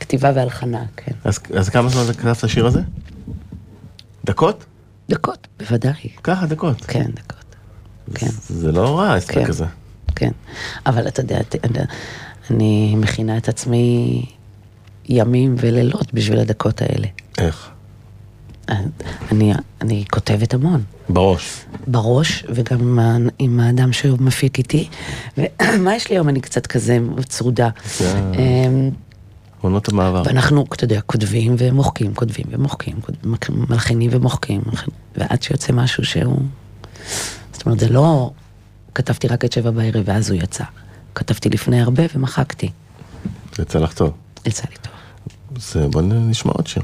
כתיבה 0.00 0.32
והלחנה, 0.34 0.84
כן. 0.96 1.12
אז, 1.24 1.38
אז 1.56 1.68
כמה 1.68 1.88
זמן 1.88 2.12
כתבת 2.12 2.38
את 2.38 2.44
השיר 2.44 2.66
הזה? 2.66 2.80
דקות? 4.24 4.64
דקות, 5.08 5.48
בוודאי. 5.58 6.08
ככה, 6.22 6.46
דקות. 6.46 6.84
כן, 6.84 7.10
דקות. 7.14 7.54
כן. 8.14 8.30
זה 8.48 8.72
לא 8.72 8.98
רע 8.98 9.06
ההספק 9.08 9.34
כן. 9.34 9.50
הזה. 9.50 9.64
כן. 10.14 10.30
אבל 10.86 11.08
אתה 11.08 11.20
יודע, 11.20 11.40
אני 12.50 12.94
מכינה 12.96 13.36
את 13.36 13.48
עצמי 13.48 14.24
ימים 15.08 15.54
ולילות 15.58 16.14
בשביל 16.14 16.38
הדקות 16.38 16.82
האלה. 16.82 17.06
איך? 17.38 17.70
אני, 19.32 19.52
אני 19.80 20.04
כותבת 20.10 20.54
המון. 20.54 20.82
בראש. 21.08 21.64
בראש, 21.86 22.44
וגם 22.48 22.98
עם, 22.98 23.28
עם 23.38 23.60
האדם 23.60 23.92
שמפיק 23.92 24.58
איתי. 24.58 24.88
ומה 25.38 25.94
יש 25.96 26.10
לי 26.10 26.16
היום? 26.16 26.28
אני 26.28 26.40
קצת 26.40 26.66
כזה 26.66 26.98
צרודה. 27.28 27.68
אמ, 28.00 28.90
עונות 29.60 29.88
המעבר. 29.88 30.22
ואנחנו, 30.26 30.64
אתה 30.72 30.84
יודע, 30.84 31.00
כותבים 31.00 31.54
ומוחקים, 31.58 32.14
כותבים 32.14 32.46
ומוחקים, 32.50 32.96
מלחינים 33.50 34.10
ומוחקים, 34.12 34.60
ועד 35.16 35.42
שיוצא 35.42 35.72
משהו 35.72 36.04
שהוא... 36.04 36.38
זאת 37.52 37.66
אומרת, 37.66 37.80
זה 37.80 37.88
לא... 37.88 38.30
כתבתי 38.94 39.28
רק 39.28 39.44
את 39.44 39.52
שבע 39.52 39.70
בערב 39.70 40.02
ואז 40.04 40.30
הוא 40.30 40.38
יצא. 40.42 40.64
כתבתי 41.14 41.48
לפני 41.48 41.80
הרבה 41.80 42.02
ומחקתי. 42.14 42.70
יצא 43.58 43.78
לך 43.78 43.92
טוב. 43.92 44.10
יצא 44.46 44.62
לי 44.70 44.76
טוב. 44.82 44.92
אז 45.56 45.76
בוא 45.90 46.02
נשמע 46.02 46.52
עוד 46.52 46.66
שיר. 46.66 46.82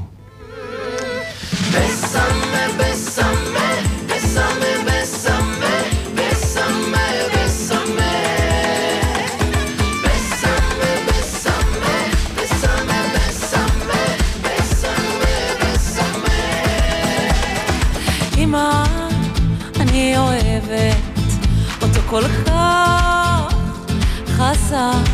כל 22.11 22.23
כך 22.47 23.55
חזק. 24.27 25.11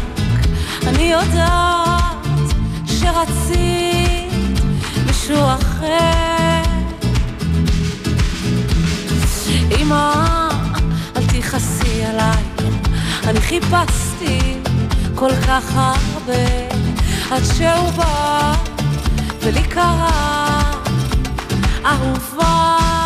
אני 0.86 1.02
יודעת 1.02 2.54
שרצית 2.86 4.05
מישהו 5.28 5.46
אחר. 5.46 6.62
אמא, 9.80 10.12
אל 11.16 11.22
תכעסי 11.26 12.04
עליי, 12.04 12.44
אני 13.26 13.40
חיפשתי 13.40 14.58
כל 15.14 15.30
כך 15.46 15.64
הרבה, 15.74 16.68
עד 17.30 17.42
שהוא 17.44 17.90
בא 17.96 18.54
ולי 19.42 19.62
קרה 19.62 20.72
אהובה. 21.84 23.05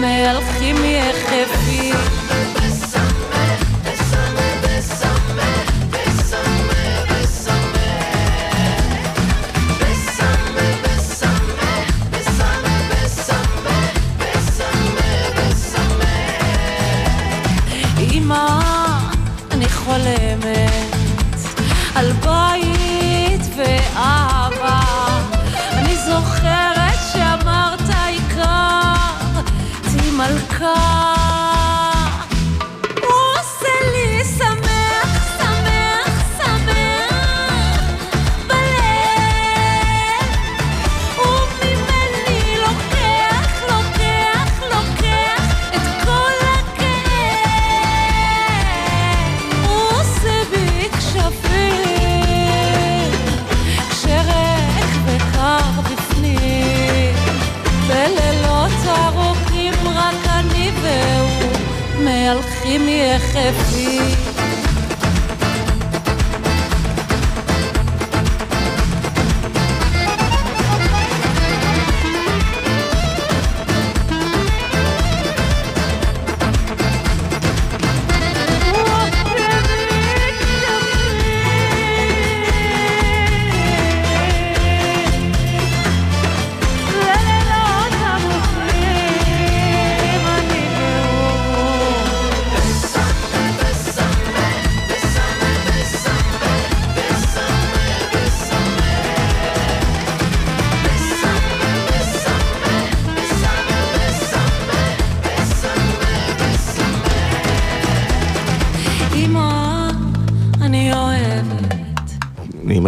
מהלכים 0.00 0.76
יחפים 0.84 1.94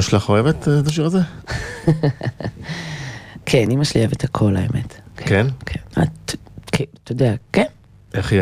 שלך 0.07 0.29
אוהבת 0.29 0.69
אה, 0.69 0.81
את 0.81 0.87
השיר 0.87 1.05
הזה? 1.05 1.21
כן, 3.47 3.71
אמא 3.71 3.85
שלי 3.85 4.01
אוהבת 4.01 4.25
הכל 4.25 4.57
האמת. 4.57 5.01
כן? 5.17 5.47
כן. 5.67 6.03
כן, 6.73 6.85
אתה 7.05 7.13
יודע, 7.13 7.35
כן. 7.53 7.65
איך 8.15 8.33
היא 8.33 8.41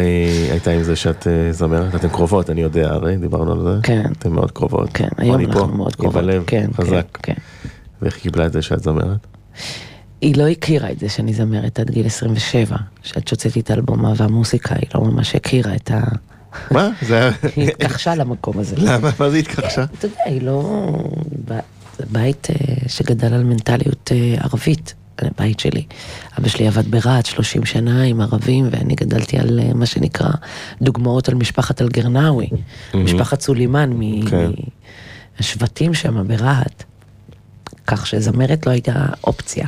הייתה 0.51 0.71
עם 0.71 0.83
זה 0.83 0.97
שאת 0.97 1.27
אה, 1.27 1.53
זמרת? 1.53 1.95
אתן 1.95 2.09
קרובות, 2.09 2.51
אני 2.51 2.61
יודע, 2.61 2.91
הרי 2.91 3.17
דיברנו 3.17 3.53
על 3.53 3.63
זה. 3.63 3.79
כן. 3.83 4.05
אתן 4.19 4.31
מאוד 4.31 4.51
קרובות. 4.51 4.91
כן, 4.95 5.09
היום 5.17 5.41
אנחנו 5.41 5.77
מאוד 5.77 5.97
קרובות. 5.97 6.23
עם 6.23 6.29
הלב 6.29 6.45
כן, 6.47 6.71
חזק. 6.75 7.07
כן, 7.23 7.33
כן. 7.35 7.41
ואיך 8.03 8.15
היא 8.15 8.23
קיבלה 8.23 8.47
את 8.47 8.53
זה 8.53 8.63
שאת 8.63 8.83
זמרת? 8.83 9.27
היא 10.21 10.37
לא 10.37 10.49
הכירה 10.49 10.91
את 10.91 10.99
זה 10.99 11.09
שאני 11.09 11.35
זמרת 11.35 11.81
עד 11.81 11.91
גיל 11.91 12.07
27, 12.07 12.77
שאת 13.03 13.29
שהוצאתי 13.29 13.61
את 13.61 13.71
האלבום 13.71 14.07
אהבה 14.07 14.29
מוזיקה, 14.29 14.75
היא 14.75 14.89
לא 14.95 15.01
ממש 15.01 15.35
הכירה 15.35 15.75
את 15.75 15.91
ה... 15.91 16.01
מה? 16.71 16.89
זה. 17.03 17.31
היא 17.57 17.69
התכחשה 17.69 18.15
למקום 18.15 18.59
הזה. 18.59 18.77
למה? 18.79 19.11
מה 19.21 19.31
זה 19.31 19.37
התכחשה? 19.37 19.85
אתה 19.99 20.07
יודע, 20.07 20.21
היא 20.27 20.43
לא... 20.43 20.91
זה 21.99 22.05
בית 22.11 22.49
אה, 22.51 22.89
שגדל 22.89 23.35
על 23.35 23.45
מנטליות 23.45 24.13
אה, 24.13 24.35
ערבית, 24.41 24.95
הבית 25.19 25.61
שלי. 25.61 25.85
אבא 26.39 26.49
שלי 26.49 26.67
עבד 26.67 26.91
ברהט 26.91 27.27
30 27.27 27.65
שנה 27.65 28.03
עם 28.03 28.21
ערבים, 28.21 28.69
ואני 28.71 28.95
גדלתי 28.95 29.39
על 29.39 29.61
אה, 29.61 29.75
מה 29.75 29.87
שנקרא 29.87 30.31
דוגמאות 30.83 31.29
על 31.29 31.35
משפחת 31.35 31.83
אלגרנאווי, 31.83 32.47
משפחת 32.95 33.41
סולימאן, 33.41 33.91
מהשבטים 35.39 35.93
כן. 35.93 35.99
שם 35.99 36.29
ברהט. 36.29 36.85
כך 37.87 38.07
שזמרת 38.07 38.67
לא 38.67 38.73
הייתה 38.73 39.07
אופציה. 39.25 39.67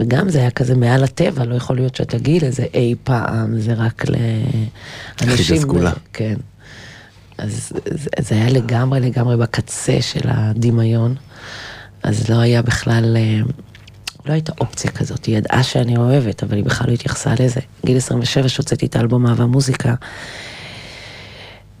וגם 0.00 0.28
זה 0.28 0.38
היה 0.38 0.50
כזה 0.50 0.74
מעל 0.74 1.04
הטבע, 1.04 1.44
לא 1.44 1.54
יכול 1.54 1.76
להיות 1.76 1.94
שאתה 1.94 2.18
גיל 2.18 2.44
איזה 2.44 2.64
אי 2.74 2.94
פעם, 3.04 3.60
זה 3.60 3.74
רק 3.74 4.04
לאנשים... 5.20 5.56
סגולה. 5.56 5.92
כן. 6.12 6.34
אז 7.38 7.72
זה 8.18 8.34
היה 8.34 8.50
לגמרי 8.50 9.00
לגמרי 9.00 9.36
בקצה 9.36 9.96
של 10.00 10.28
הדמיון, 10.28 11.14
אז 12.02 12.30
לא 12.30 12.40
היה 12.40 12.62
בכלל, 12.62 13.16
אה, 13.16 13.40
לא 14.26 14.32
הייתה 14.32 14.52
אופציה 14.60 14.90
כזאת, 14.90 15.24
היא 15.24 15.38
ידעה 15.38 15.62
שאני 15.62 15.96
אוהבת, 15.96 16.42
אבל 16.42 16.56
היא 16.56 16.64
בכלל 16.64 16.86
לא 16.88 16.92
התייחסה 16.92 17.34
לזה. 17.40 17.60
גיל 17.86 17.96
27 17.96 18.48
שהוצאתי 18.48 18.86
את 18.86 18.96
האלבום 18.96 19.26
אהבה 19.26 19.46
מוזיקה, 19.46 19.94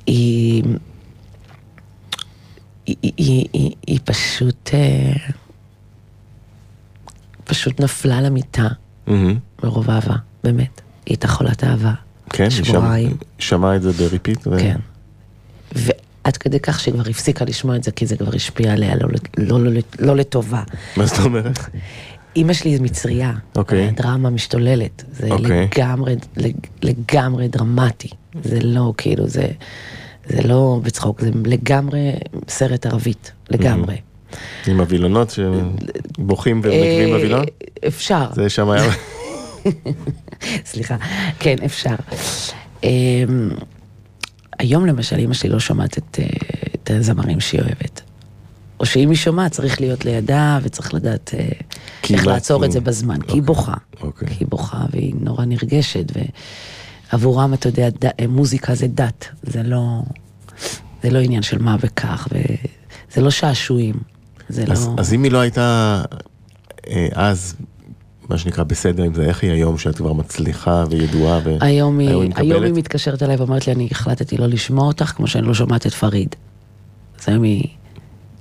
היא... 0.06 0.62
היא, 2.86 2.96
היא, 3.02 3.46
היא, 3.52 3.70
היא 3.86 3.98
פשוט... 4.04 4.70
פשוט 7.46 7.80
נפלה 7.80 8.20
למיטה 8.20 8.68
mm-hmm. 9.08 9.10
מרוב 9.64 9.90
אהבה, 9.90 10.16
באמת. 10.44 10.80
היא 11.06 11.12
הייתה 11.12 11.28
חולת 11.28 11.64
אהבה. 11.64 11.92
כן, 12.30 12.50
שבועיים. 12.50 13.08
היא 13.08 13.16
שמעה 13.38 13.76
את 13.76 13.82
זה 13.82 13.92
בריפיט? 13.92 14.46
ו... 14.46 14.58
כן. 14.60 14.76
ועד 15.72 16.36
כדי 16.36 16.60
כך 16.60 16.80
שהיא 16.80 16.94
כבר 16.94 17.10
הפסיקה 17.10 17.44
לשמוע 17.44 17.76
את 17.76 17.84
זה, 17.84 17.90
כי 17.90 18.06
זה 18.06 18.16
כבר 18.16 18.34
השפיע 18.34 18.72
עליה 18.72 18.94
לא, 18.96 19.08
לא, 19.38 19.60
לא, 19.64 19.80
לא 19.98 20.16
לטובה. 20.16 20.62
מה 20.96 21.06
זאת 21.06 21.18
אומרת? 21.24 21.58
אימא 22.36 22.52
שלי 22.52 22.78
מצריה, 22.78 23.32
okay. 23.32 23.58
אוקיי. 23.58 23.90
דרמה 23.90 24.30
משתוללת, 24.30 25.04
זה 25.12 25.28
okay. 25.28 25.32
אוקיי. 25.32 25.68
לגמרי, 25.76 26.16
לגמרי 26.82 27.48
דרמטי, 27.48 28.08
זה 28.44 28.58
לא 28.62 28.92
כאילו, 28.96 29.28
זה, 29.28 29.46
זה 30.28 30.42
לא 30.42 30.80
בצחוק, 30.82 31.20
זה 31.20 31.30
לגמרי 31.44 32.12
סרט 32.48 32.86
ערבית, 32.86 33.32
לגמרי. 33.50 33.94
Mm-hmm. 33.94 34.05
עם 34.66 34.80
הווילונות 34.80 35.30
שבוכים 36.18 36.60
ומקרים 36.64 37.12
אה, 37.12 37.16
בווילון? 37.16 37.44
אפשר. 37.86 38.26
זה 38.32 38.48
שם 38.48 38.70
היה... 38.70 38.90
סליחה, 40.70 40.96
כן, 41.38 41.56
אפשר. 41.64 41.94
אמ, 42.84 43.50
היום 44.58 44.86
למשל, 44.86 45.18
אמא 45.18 45.34
שלי 45.34 45.50
לא 45.50 45.60
שומעת 45.60 45.98
את, 45.98 46.18
אה, 46.22 46.26
את 46.74 46.90
הזמרים 46.90 47.40
שהיא 47.40 47.60
אוהבת. 47.60 48.02
או 48.80 48.86
שאם 48.86 49.10
היא 49.10 49.16
שומעת, 49.16 49.52
צריך 49.52 49.80
להיות 49.80 50.04
לידה 50.04 50.58
וצריך 50.62 50.94
לדעת 50.94 51.34
אה, 51.38 51.48
איך 52.10 52.26
לעצור 52.26 52.64
את 52.64 52.72
זה 52.72 52.80
בזמן. 52.80 53.20
כי 53.20 53.32
היא 53.32 53.40
אוקיי, 53.40 53.40
בוכה. 53.40 53.74
אוקיי. 54.00 54.28
כי 54.28 54.34
היא 54.40 54.48
בוכה 54.48 54.84
והיא 54.90 55.14
נורא 55.20 55.44
נרגשת, 55.44 56.12
ועבורם, 57.12 57.54
אתה 57.54 57.68
יודע, 57.68 57.88
מוזיקה 58.28 58.74
זה 58.74 58.86
דת, 58.86 59.28
זה 59.42 59.62
לא, 59.62 60.02
זה 61.02 61.10
לא 61.10 61.18
עניין 61.18 61.42
של 61.42 61.58
מה 61.58 61.76
וכך, 61.80 62.28
וזה 62.32 63.20
לא 63.20 63.30
שעשועים. 63.30 63.94
זה 64.48 64.64
אז, 64.70 64.86
לא... 64.86 64.94
אז 64.98 65.12
אם 65.14 65.22
היא 65.22 65.32
לא 65.32 65.38
הייתה 65.38 66.02
אה, 66.90 67.08
אז 67.12 67.54
מה 68.28 68.38
שנקרא 68.38 68.64
בסדר 68.64 69.02
עם 69.02 69.14
זה? 69.14 69.22
איך 69.24 69.42
היא 69.42 69.50
היום 69.52 69.78
שאת 69.78 69.96
כבר 69.96 70.12
מצליחה 70.12 70.84
וידועה? 70.90 71.40
ו... 71.44 71.56
היום 71.60 71.98
היא, 71.98 72.08
היא 72.08 72.16
היום 72.16 72.32
היא 72.52 72.58
מקבלת? 72.60 72.76
מתקשרת 72.78 73.22
אליי 73.22 73.36
ואומרת 73.36 73.66
לי, 73.66 73.72
אני 73.72 73.88
החלטתי 73.90 74.36
לא 74.36 74.46
לשמוע 74.46 74.86
אותך 74.86 75.04
כמו 75.04 75.26
שאני 75.26 75.46
לא 75.46 75.54
שומעת 75.54 75.86
את 75.86 75.92
פריד. 75.94 76.34
אז 77.20 77.28
היום 77.28 77.42
היא... 77.42 77.64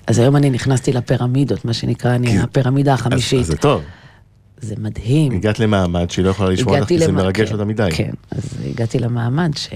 אז 0.08 0.20
היום 0.20 0.36
אני 0.36 0.50
נכנסתי 0.50 0.94
לפירמידות, 0.94 1.66
מה 1.66 1.74
שנקרא, 1.74 2.16
אני 2.16 2.28
כי- 2.28 2.38
הפירמידה 2.40 2.94
אז, 2.94 3.00
החמישית. 3.00 3.40
אז 3.40 3.48
זה 3.48 3.58
טוב. 3.58 3.82
זה 4.62 4.76
מדהים. 4.78 5.32
הגעת 5.32 5.60
למעמד 5.60 6.12
שהיא 6.12 6.26
לא 6.26 6.30
יכולה 6.30 6.50
לשמוע 6.50 6.76
אותך, 6.78 6.88
כי 6.88 7.00
זה 7.00 7.08
למ- 7.08 7.16
מרגש 7.16 7.48
כן, 7.48 7.54
אותה 7.54 7.66
מדי. 7.66 7.90
כן, 7.94 8.12
אז 8.32 8.44
הגעתי 8.70 9.00
למעמד 9.00 9.52
ש... 9.58 9.70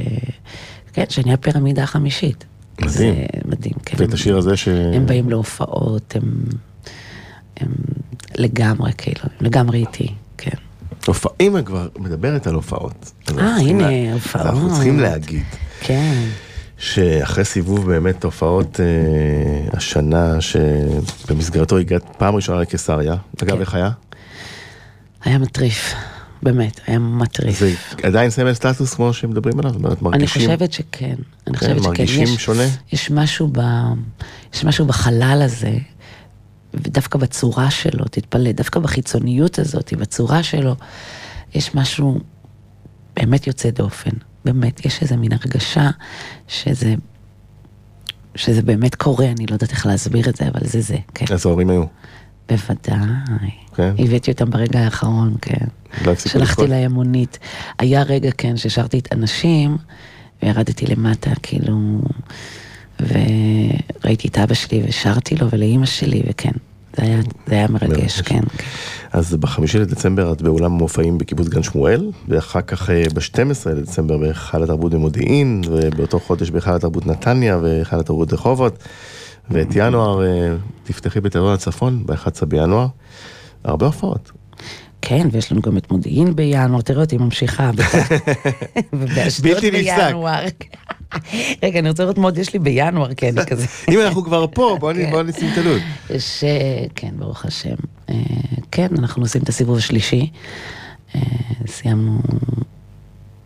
כן, 0.94 1.04
שאני 1.10 1.34
הפירמידה 1.34 1.84
החמישית. 1.84 2.46
מדהים. 2.82 2.92
זה 3.15 3.26
מדהים, 3.46 3.74
כן. 3.86 3.98
ואת 4.00 4.13
השיר 4.13 4.38
הזה 4.38 4.58
ש... 4.58 4.68
הם 4.68 5.06
באים 5.06 5.30
להופעות, 5.30 6.15
הם... 6.15 6.44
הם 7.58 7.68
לגמרי, 8.36 8.92
כאילו, 8.98 9.20
הם 9.24 9.46
לגמרי 9.46 9.78
איתי, 9.80 10.13
כן. 10.38 10.58
הופע... 11.08 11.30
אם 11.39 11.58
את 11.58 11.65
כבר 11.65 11.88
מדברת 12.00 12.48
על 12.48 12.54
הופעות. 12.54 13.12
אה, 13.38 13.56
הנה, 13.56 13.84
לה- 13.92 14.13
הופעות. 14.13 14.46
אז 14.46 14.52
אנחנו 14.54 14.74
צריכים 14.74 15.00
להגיד 15.00 15.44
כן. 15.80 16.24
שאחרי 16.78 17.46
סיבוב 17.46 17.92
באמת 17.92 18.24
הופעות 18.24 18.80
אה, 18.80 18.86
השנה, 19.78 20.36
שבמסגרתו 20.42 21.78
הגעת 21.78 22.04
פעם 22.18 22.36
ראשונה 22.36 22.62
לקיסריה, 22.62 23.15
אגב, 23.44 23.56
כן. 23.56 23.62
איך 23.62 23.74
היה? 23.76 23.89
היה 25.24 25.38
מטריף, 25.38 25.94
באמת, 26.43 26.80
היה 26.88 26.99
מטריף. 26.99 27.60
זה 27.60 27.73
עדיין 28.04 28.30
סמל 28.30 28.54
סטטוס 28.54 28.93
כמו 28.93 29.13
שמדברים 29.13 29.60
עליו? 29.60 29.75
אומרת, 29.75 29.97
אני 29.97 30.02
מרגישים... 30.02 30.41
חושבת 30.41 30.73
שכן, 30.73 31.15
אני 31.47 31.58
כן, 31.58 31.60
חושבת 31.60 31.78
שכן. 31.78 31.88
מרגישים 31.89 32.23
יש, 32.23 32.45
שונה? 32.45 32.63
יש 32.93 33.12
משהו, 33.12 33.49
ב, 33.52 33.60
יש 34.54 34.65
משהו 34.65 34.86
בחלל 34.86 35.41
הזה, 35.45 35.78
ודווקא 36.73 37.19
בצורה 37.19 37.71
שלו, 37.71 38.06
תתפלא, 38.06 38.52
דווקא 38.52 38.80
בחיצוניות 38.80 39.60
הזאת, 39.60 39.93
בצורה 39.93 40.43
שלו, 40.43 40.75
יש 41.56 41.75
משהו 41.75 42.19
באמת 43.15 43.47
יוצא 43.47 43.69
דופן. 43.69 44.12
באמת, 44.45 44.86
יש 44.86 45.02
איזה 45.02 45.17
מין 45.17 45.32
הרגשה 45.34 45.89
שזה, 46.47 46.93
שזה 48.36 48.62
באמת 48.62 48.95
קורה, 48.95 49.25
אני 49.25 49.45
לא 49.45 49.54
יודעת 49.54 49.71
איך 49.71 49.86
להסביר 49.86 50.30
את 50.30 50.36
זה, 50.36 50.47
אבל 50.47 50.67
זה 50.67 50.82
זה, 50.82 50.97
כן. 51.13 51.25
איזה 51.32 51.49
הורים 51.49 51.69
היו? 51.69 51.84
בוודאי. 52.50 53.52
כן? 53.76 53.94
הבאתי 53.98 54.32
אותם 54.32 54.50
ברגע 54.50 54.80
האחרון, 54.80 55.36
כן. 55.42 55.66
לא 56.06 56.16
שלחתי? 56.16 56.68
להם 56.68 56.92
מונית. 56.92 57.40
היה 57.80 58.04
רגע, 58.04 58.30
כן, 58.38 58.58
ששרתי 58.58 59.00
את 59.00 59.08
אנשים, 59.12 59.78
וירדתי 60.44 60.86
למטה, 60.86 61.32
כאילו, 61.44 62.02
וראיתי 63.00 64.28
את 64.28 64.38
אבא 64.38 64.54
שלי 64.54 64.84
ושרתי 64.88 65.36
לו 65.36 65.50
ולאימא 65.52 65.86
שלי, 65.86 66.24
וכן, 66.30 66.52
זה 66.98 67.04
היה, 67.04 67.18
זה 67.48 67.56
היה 67.56 67.68
מרגש, 67.68 67.90
מרגש. 67.90 68.22
כן. 68.22 68.42
אז 69.14 69.36
בחמישי 69.36 69.80
לדצמבר 69.80 70.32
את 70.34 70.42
באולם 70.42 70.72
המופעים 70.72 71.18
בקיבוץ 71.18 71.48
גן 71.48 71.64
שמואל, 71.64 72.12
ואחר 72.28 72.62
כך 72.62 72.90
אה, 72.90 73.04
ב-12 73.14 73.70
לדצמבר 73.70 74.18
בהיכל 74.18 74.64
התרבות 74.64 74.94
במודיעין, 74.94 75.62
ובאותו 75.68 76.20
חודש 76.20 76.50
בהיכל 76.50 76.72
התרבות 76.72 77.08
נתניה 77.08 77.58
והיכל 77.58 78.00
התרבות 78.00 78.34
רחובות, 78.34 78.84
ואת 79.52 79.68
ינואר 79.76 80.26
אה, 80.26 80.56
תפתחי 80.84 81.22
בתיאטרון 81.22 81.54
הצפון 81.54 82.06
ב-11 82.06 82.46
בינואר. 82.46 82.88
הרבה 83.64 83.86
הופעות. 83.86 84.32
כן, 85.02 85.28
ויש 85.32 85.52
לנו 85.52 85.62
גם 85.62 85.78
את 85.78 85.92
מודיעין 85.92 86.36
בינואר, 86.36 86.82
תראה 86.82 87.02
אותי 87.02 87.18
ממשיכה. 87.18 87.72
ובאשדוד 88.94 89.52
בלתי. 89.52 89.72
בינואר. 89.72 90.46
רגע, 91.64 91.80
אני 91.80 91.90
רוצה 91.90 92.04
לראות 92.04 92.18
מה 92.18 92.24
עוד 92.24 92.38
יש 92.38 92.54
לי 92.54 92.60
בינואר, 92.60 93.14
כן, 93.18 93.46
כזה. 93.46 93.66
אם 93.92 94.00
אנחנו 94.00 94.24
כבר 94.24 94.46
פה, 94.54 94.78
בואו 94.80 94.94
כן. 94.96 95.28
נשים 95.28 95.50
את 95.54 95.58
הלו"ז. 95.58 95.82
ש... 96.22 96.44
כן, 96.96 97.12
ברוך 97.16 97.46
השם. 97.46 97.76
אה, 98.10 98.16
כן, 98.72 98.88
אנחנו 98.98 99.24
עושים 99.24 99.42
את 99.42 99.50
הסיבוב 99.50 99.78
השלישי. 99.78 100.30
אה, 101.16 101.22
סיימנו 101.68 102.22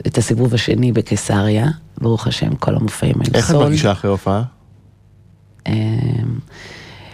את 0.07 0.17
הסיבוב 0.17 0.53
השני 0.53 0.91
בקיסריה, 0.91 1.67
ברוך 1.97 2.27
השם, 2.27 2.55
כל 2.55 2.75
המופעים 2.75 3.15
היו 3.19 3.33
איך 3.33 3.51
את. 3.51 3.55
מרגישה 3.55 3.91
אחרי 3.91 4.11
הופעה? 4.11 4.43
אה, 5.67 5.73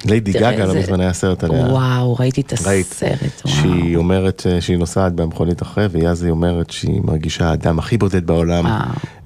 ליידי 0.06 0.34
תראה, 0.34 0.52
גגה 0.52 0.66
לא 0.66 0.76
מזמן 0.76 1.00
היה 1.00 1.14
סרט 1.14 1.44
עליה. 1.44 1.66
וואו, 1.66 2.16
ראיתי 2.16 2.42
את 2.42 2.54
הסרט, 2.54 3.02
וואו. 3.46 3.56
שהיא 3.56 3.96
אומרת 3.98 4.44
אה, 4.50 4.62
שהיא 4.62 4.78
נוסעת 4.78 5.14
במכונית 5.14 5.62
אחרי, 5.62 5.88
ואז 5.92 6.24
היא 6.24 6.32
אומרת 6.32 6.70
שהיא 6.70 7.02
מרגישה 7.04 7.50
האדם 7.50 7.80
הכי 7.80 7.98
בודד 7.98 8.28
בעולם 8.28 8.66
וואו, 8.66 8.80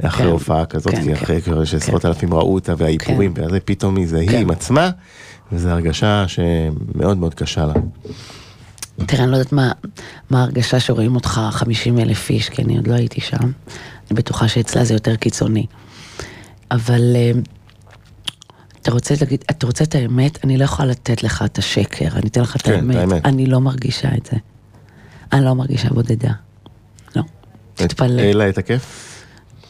אחרי 0.04 0.26
כן, 0.26 0.32
הופעה 0.32 0.66
כזאת, 0.66 0.94
כן, 0.94 1.02
כי 1.02 1.08
כן, 1.08 1.24
אחרי 1.24 1.42
כבר 1.42 1.64
שעשרות 1.64 2.06
אלפים 2.06 2.34
ראו 2.34 2.54
אותה 2.54 2.74
והאיפורים, 2.78 3.34
ואז 3.36 3.52
פתאום 3.66 3.96
היא 3.96 4.08
זה 4.08 4.20
היא 4.20 4.30
כן. 4.30 4.42
עם 4.42 4.52
עצמה, 4.52 4.90
וזו 5.52 5.70
הרגשה 5.70 6.26
שמאוד 6.28 7.18
מאוד 7.18 7.34
קשה 7.34 7.66
לה. 7.66 7.74
תראה, 9.06 9.24
אני 9.24 9.32
לא 9.32 9.38
יודעת 9.38 9.54
מה, 9.54 9.72
מה 10.30 10.40
ההרגשה 10.40 10.80
שרואים 10.80 11.16
אותך 11.16 11.42
50 11.52 12.00
אלף 12.00 12.30
איש, 12.30 12.50
כי 12.50 12.62
אני 12.62 12.78
עוד 12.78 12.88
לא 12.88 12.94
הייתי 12.94 13.22
שם. 13.22 13.38
אני 13.42 13.52
בטוחה 14.14 14.48
שאצלה 14.48 14.84
זה 14.84 14.94
יותר 14.94 15.16
קיצוני. 15.16 15.66
אבל 16.72 17.16
אה, 17.16 17.32
אתה 18.84 18.92
רוצה 18.92 19.16
להגיד, 19.22 19.44
אתה 19.52 19.66
רוצה 19.66 19.84
את 19.84 19.96
האמת? 19.96 20.46
אני 20.46 20.58
לא 20.58 20.64
יכולה 20.64 20.88
לתת 20.88 21.24
לך 21.24 21.42
את 21.46 21.58
השקר, 21.58 22.08
אני 22.16 22.28
אתן 22.28 22.42
לך 22.42 22.56
את 22.56 22.62
כן, 22.62 22.74
האמת. 22.74 22.96
האמת. 22.96 23.26
אני 23.26 23.46
לא 23.46 23.62
מרגישה 23.62 24.10
את 24.18 24.26
זה. 24.26 24.38
אני 25.34 25.46
לא 25.46 25.54
מרגישה 25.54 25.90
בודדה. 25.90 26.32
לא. 27.16 27.24
תתפלא. 27.76 28.22
אלא 28.22 28.50
את 28.50 28.58
הכיף? 28.58 29.14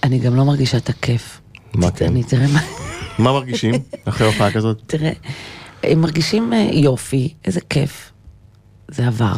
אני 0.04 0.20
גם 0.20 0.36
לא 0.36 0.46
מרגישה 0.46 0.78
את 0.78 0.90
הכיף. 0.90 1.42
מה 1.74 1.92
כן? 1.92 2.06
אני, 2.06 2.24
תראה 2.24 2.48
מה... 2.48 2.60
מה 3.20 3.32
מרגישים 3.32 3.74
אחרי 4.06 4.28
הופעה 4.28 4.52
כזאת? 4.52 4.82
תראה, 4.88 5.12
הם 5.84 6.02
מרגישים 6.02 6.54
אה, 6.54 6.70
יופי, 6.72 7.34
איזה 7.46 7.60
כיף. 7.70 8.12
זה 8.88 9.08
עבר. 9.08 9.36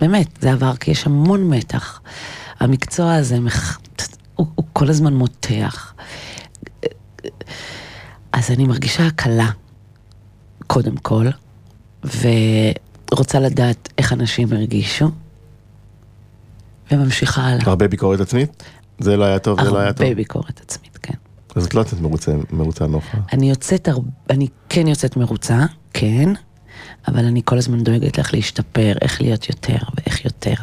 באמת, 0.00 0.28
זה 0.40 0.52
עבר, 0.52 0.76
כי 0.76 0.90
יש 0.90 1.06
המון 1.06 1.50
מתח. 1.50 2.00
המקצוע 2.60 3.14
הזה. 3.14 3.38
הוא, 4.34 4.46
הוא 4.54 4.66
כל 4.72 4.88
הזמן 4.88 5.14
מותח. 5.14 5.94
אז 8.34 8.50
אני 8.50 8.64
מרגישה 8.66 9.06
הקלה, 9.06 9.50
קודם 10.66 10.96
כל, 10.96 11.26
ורוצה 12.04 13.40
לדעת 13.40 13.92
איך 13.98 14.12
אנשים 14.12 14.52
הרגישו, 14.52 15.10
וממשיכה 16.90 17.42
הלאה. 17.42 17.62
הרבה 17.66 17.88
ביקורת 17.88 18.20
עצמית? 18.20 18.62
זה 18.98 19.16
לא 19.16 19.24
היה 19.24 19.38
טוב, 19.38 19.64
זה 19.64 19.70
לא 19.70 19.78
היה 19.78 19.92
טוב. 19.92 20.02
הרבה 20.02 20.14
ביקורת 20.14 20.60
עצמית, 20.60 20.98
כן. 21.02 21.14
אז 21.56 21.64
את 21.66 21.74
לא 21.74 21.80
יוצאת 21.80 22.00
מרוצה- 22.00 22.32
מרוצה 22.52 22.86
מההופעה. 22.86 23.20
אני 23.32 23.50
יוצאת, 23.50 23.88
הר... 23.88 23.98
אני 24.30 24.46
כן 24.68 24.86
יוצאת 24.86 25.16
מרוצה, 25.16 25.58
כן, 25.92 26.28
אבל 27.08 27.24
אני 27.24 27.42
כל 27.44 27.58
הזמן 27.58 27.84
דואגת 27.84 28.18
איך 28.18 28.34
להשתפר, 28.34 28.92
איך 29.02 29.20
להיות 29.20 29.48
יותר 29.48 29.76
ואיך 29.96 30.24
יותר. 30.24 30.54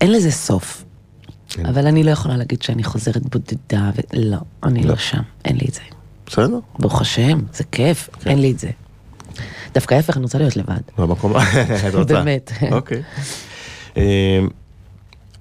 אין 0.00 0.12
לזה 0.12 0.30
סוף. 0.30 0.84
כן. 1.48 1.66
אבל 1.66 1.86
אני 1.86 2.02
לא 2.02 2.10
יכולה 2.10 2.36
להגיד 2.36 2.62
שאני 2.62 2.84
חוזרת 2.84 3.22
בודדה, 3.22 3.90
ולא, 4.12 4.38
אני 4.62 4.82
לא. 4.82 4.88
לא 4.90 4.96
שם, 4.96 5.22
אין 5.44 5.56
לי 5.56 5.66
את 5.68 5.74
זה. 5.74 5.80
בסדר? 6.26 6.58
ברוך 6.78 7.00
השם, 7.00 7.38
זה 7.52 7.64
כיף, 7.72 8.08
כן. 8.20 8.30
אין 8.30 8.40
לי 8.40 8.50
את 8.50 8.58
זה. 8.58 8.70
דווקא 9.74 9.94
ההפך, 9.94 10.16
אני 10.16 10.22
רוצה 10.22 10.38
להיות 10.38 10.56
לבד. 10.56 10.80
במקום, 10.98 11.32
את 11.88 11.94
רוצה. 11.94 12.14
באמת. 12.14 12.52
אוקיי. 12.72 13.02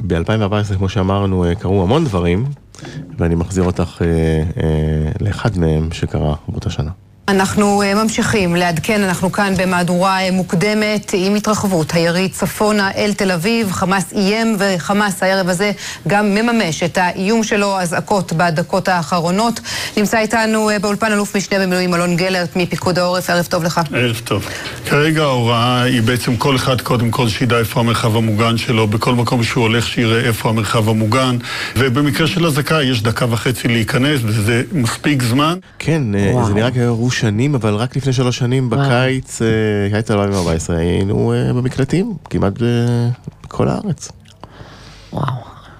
ב-2014, 0.08 0.78
כמו 0.78 0.90
שאמרנו, 0.90 1.46
אה, 1.46 1.56
קרו 1.56 1.84
המון 1.84 2.06
דברים, 2.06 2.46
ואני 3.18 3.36
מחזיר 3.36 3.64
אותך 3.64 4.02
אה, 4.02 4.08
אה, 4.64 5.12
לאחד 5.22 5.58
מהם 5.58 5.92
שקרה 5.92 6.36
באותה 6.48 6.70
שנה. 6.70 6.92
אנחנו 7.28 7.82
אה, 7.82 7.94
ממשיכים 8.04 8.56
לעדכן, 8.56 9.02
אנחנו 9.04 9.32
כאן 9.32 9.54
במהדורה 9.58 10.22
אה, 10.22 10.32
מוקדמת 10.32 11.12
עם 11.14 11.36
התרחבות 11.36 11.94
הירי 11.94 12.30
צפונה 12.30 12.92
אל 12.92 13.14
תל 13.14 13.32
אביב, 13.32 13.72
חמאס 13.72 14.14
איים 14.14 14.56
וחמאס 14.60 15.24
הערב 15.24 15.50
הזה 15.50 15.72
גם 16.08 16.36
מממש 16.36 16.84
את 16.84 16.98
האיום 16.98 17.44
שלו, 17.44 17.80
אזעקות 17.80 18.34
בדקות 18.34 18.88
האחרונות. 18.88 19.60
נמצא 19.98 20.20
איתנו 20.20 20.70
אה, 20.70 20.80
באולפן 20.80 21.12
אלוף 21.12 21.36
משנה 21.36 21.60
במילואים 21.60 21.96
אלון 21.96 22.16
גלרט 22.16 22.56
מפיקוד 22.56 23.00
העורף, 23.00 23.30
ערב 23.30 23.46
טוב 23.46 23.64
לך. 23.64 23.82
ערב 23.94 24.22
טוב. 24.24 24.48
כרגע 24.86 25.22
ההוראה 25.22 25.82
היא 25.82 26.02
בעצם 26.02 26.36
כל 26.36 26.56
אחד 26.56 26.82
קודם 26.82 27.12
כל 27.12 27.30
שידע 27.30 27.58
איפה 27.58 27.80
המרחב 27.80 28.16
המוגן 28.16 28.58
שלו, 28.58 28.88
בכל 28.88 29.16
מקום 29.16 29.44
שהוא 29.44 29.64
הולך 29.64 29.88
שיראה 29.88 30.20
איפה 30.20 30.50
המרחב 30.50 30.90
המוגן, 30.90 31.38
ובמקרה 31.76 32.28
של 32.28 32.46
אזעקה 32.46 32.84
יש 32.84 33.02
דקה 33.02 33.26
וחצי 33.30 33.68
להיכנס, 33.68 34.20
וזה 34.24 34.64
מספיק 34.72 35.24
זמן. 35.24 35.58
כן, 35.80 36.02
וואו. 36.32 36.46
זה 36.46 36.54
נראה 36.54 36.72
כאילו 36.72 36.96
שנים, 37.20 37.56
אבל 37.56 37.76
רק 37.76 37.96
לפני 37.96 38.14
שלוש 38.14 38.38
שנים. 38.38 38.70
בקיץ, 38.70 39.42
אה, 39.42 39.48
קיץ 39.92 40.12
2014, 40.12 40.78
היינו 40.78 41.34
אה, 41.34 41.54
במקלטים, 41.54 42.14
כמעט 42.30 42.62
אה, 42.62 43.10
בכל 43.44 43.68
הארץ. 43.68 44.12
וואו, 45.14 45.26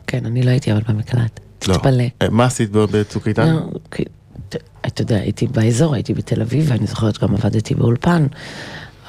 כן, 0.08 0.26
אני 0.26 0.44
לא 0.44 0.50
הייתי 0.50 0.72
אבל 0.72 0.82
במקלט. 0.88 1.40
לא. 1.68 1.74
תתפלא. 1.74 2.04
אה, 2.22 2.28
מה 2.32 2.46
עשית 2.46 2.70
בצוק 2.72 3.28
איתן? 3.28 3.50
לא, 3.56 3.60
אתה 4.88 5.02
יודע, 5.02 5.16
הייתי 5.16 5.48
באזור, 5.48 5.94
הייתי 5.94 6.14
בתל 6.14 6.42
אביב, 6.42 6.66
ואני 6.68 6.88
זוכרת 6.88 7.18
גם 7.24 7.34
עבדתי 7.36 7.76
באולפן, 7.76 8.26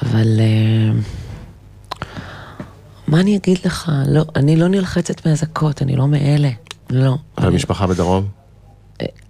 אבל... 0.03 0.39
אה, 0.39 0.99
מה 3.07 3.19
אני 3.19 3.37
אגיד 3.37 3.57
לך? 3.65 3.91
לא, 4.07 4.25
אני 4.35 4.55
לא 4.55 4.67
נלחצת 4.67 5.27
מאזעקות, 5.27 5.81
אני 5.81 5.95
לא 5.95 6.07
מאלה. 6.07 6.49
לא. 6.89 7.17
אבל 7.37 7.47
אני- 7.47 7.55
משפחה 7.55 7.87
בדרום? 7.87 8.27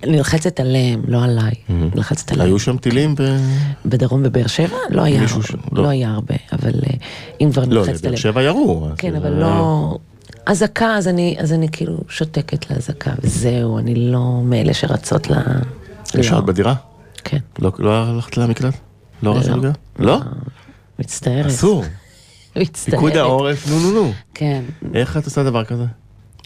נלחצת 0.07 0.59
עליהם, 0.59 1.01
לא 1.07 1.23
עליי. 1.23 1.51
נלחצת 1.69 2.31
עליהם. 2.31 2.49
היו 2.49 2.59
שם 2.59 2.77
טילים 2.77 3.15
ו... 3.19 3.37
בדרום 3.85 4.23
בבאר 4.23 4.47
שבע? 4.47 4.77
לא 4.89 5.01
היה, 5.01 5.27
ש- 5.27 5.33
לא. 5.71 5.83
לא 5.83 5.87
היה 5.87 6.09
הרבה, 6.11 6.35
אבל 6.53 6.71
אה, 6.87 6.93
אם 7.41 7.51
כבר 7.51 7.63
לא, 7.63 7.67
נלחצת 7.67 7.89
לבאר 7.93 8.07
עליהם. 8.07 8.17
שבע 8.17 8.41
ירו. 8.43 8.87
כן, 8.97 9.15
אבל 9.15 9.29
לא... 9.33 9.97
אזעקה, 10.45 10.95
אז 10.95 11.07
אני, 11.07 11.35
אז 11.39 11.53
אני 11.53 11.67
כאילו 11.71 11.97
שותקת 12.09 12.71
לאזעקה, 12.71 13.11
וזהו, 13.21 13.77
אני 13.77 13.95
לא 14.11 14.41
מאלה 14.43 14.73
שרצות 14.73 15.29
ל... 15.29 15.33
ישרת 16.19 16.33
לא. 16.33 16.41
בדירה? 16.41 16.73
כן. 17.23 17.37
לא 17.59 17.71
לא 17.79 18.03
הלכת 18.03 18.37
למקלט? 18.37 18.73
לא 19.23 19.31
לא. 19.31 19.37
הלכת 19.37 19.49
למקלט? 19.49 19.77
לא? 19.99 20.19
מצטערת. 20.99 21.45
אסור. 21.45 21.83
מצטערת. 22.55 22.95
פיקוד 22.95 23.17
העורף, 23.17 23.67
נו 23.69 23.79
נו 23.79 23.91
נו. 23.91 24.13
כן. 24.33 24.61
איך 24.93 25.17
את 25.17 25.25
עושה 25.25 25.43
דבר 25.43 25.63
כזה? 25.63 25.83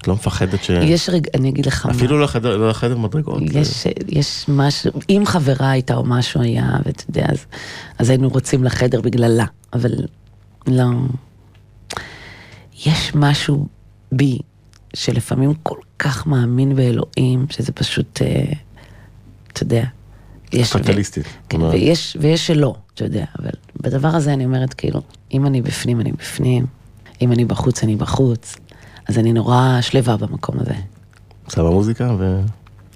את 0.01 0.07
לא 0.07 0.13
מפחדת 0.13 0.63
ש... 0.63 0.69
יש 0.69 1.09
רגע, 1.09 1.29
אני 1.35 1.49
אגיד 1.49 1.65
לך 1.65 1.85
מה. 1.85 1.91
אפילו 1.91 2.19
לחדר- 2.19 2.57
לחדר 2.69 2.97
מדרגות. 2.97 3.41
יש, 3.53 3.85
יש 4.07 4.45
משהו, 4.47 4.91
אם 5.09 5.23
חברה 5.25 5.71
הייתה 5.71 5.95
או 5.95 6.03
משהו 6.05 6.41
היה, 6.41 6.69
ואתה 6.85 7.03
יודע, 7.09 7.25
אז, 7.31 7.45
אז 7.97 8.09
היינו 8.09 8.29
רוצים 8.29 8.63
לחדר 8.63 9.01
בגללה, 9.01 9.45
אבל 9.73 9.91
לא. 10.67 10.85
יש 12.85 13.11
משהו 13.15 13.67
בי 14.11 14.39
שלפעמים 14.93 15.53
כל 15.63 15.77
כך 15.99 16.27
מאמין 16.27 16.75
באלוהים, 16.75 17.45
שזה 17.49 17.71
פשוט, 17.71 18.21
אה, 18.21 18.43
אתה 19.53 19.63
יודע, 19.63 19.83
יש... 20.53 20.73
פטליסטית. 20.75 21.23
כן, 21.25 21.31
כלומר, 21.57 21.69
ויש, 21.69 22.17
ויש 22.21 22.47
שלא, 22.47 22.75
אתה 22.93 23.03
יודע, 23.05 23.25
אבל 23.39 23.49
בדבר 23.81 24.07
הזה 24.07 24.33
אני 24.33 24.45
אומרת, 24.45 24.73
כאילו, 24.73 25.01
אם 25.33 25.45
אני 25.45 25.61
בפנים, 25.61 26.01
אני 26.01 26.11
בפנים, 26.11 26.65
אם 27.21 27.31
אני 27.31 27.45
בחוץ, 27.45 27.83
אני 27.83 27.95
בחוץ, 27.95 28.55
אז 29.09 29.17
אני 29.17 29.33
נורא 29.33 29.77
שלווה 29.81 30.17
במקום 30.17 30.55
הזה. 30.59 30.73
שמה 31.47 31.69
מוזיקה 31.69 32.15
ו... 32.19 32.41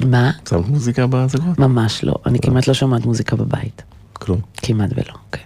מה? 0.05 0.31
שמת 0.49 0.67
מוזיקה 0.67 1.07
בזגות? 1.07 1.59
ממש 1.59 2.03
לא, 2.03 2.15
אני 2.25 2.39
כמעט 2.39 2.67
לא 2.67 2.73
שומעת 2.73 3.05
מוזיקה 3.05 3.35
בבית. 3.35 3.81
כלום. 4.13 4.39
כמעט 4.57 4.89
ולא, 4.95 5.13
כן. 5.31 5.41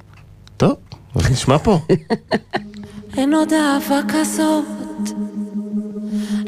טוב, 0.57 0.75
אז 1.15 1.31
נשמע 1.31 1.57
פה. 1.57 1.79
אין 3.17 3.33
עוד 3.33 3.53
אהבה 3.53 3.99
כזאת, 4.07 4.65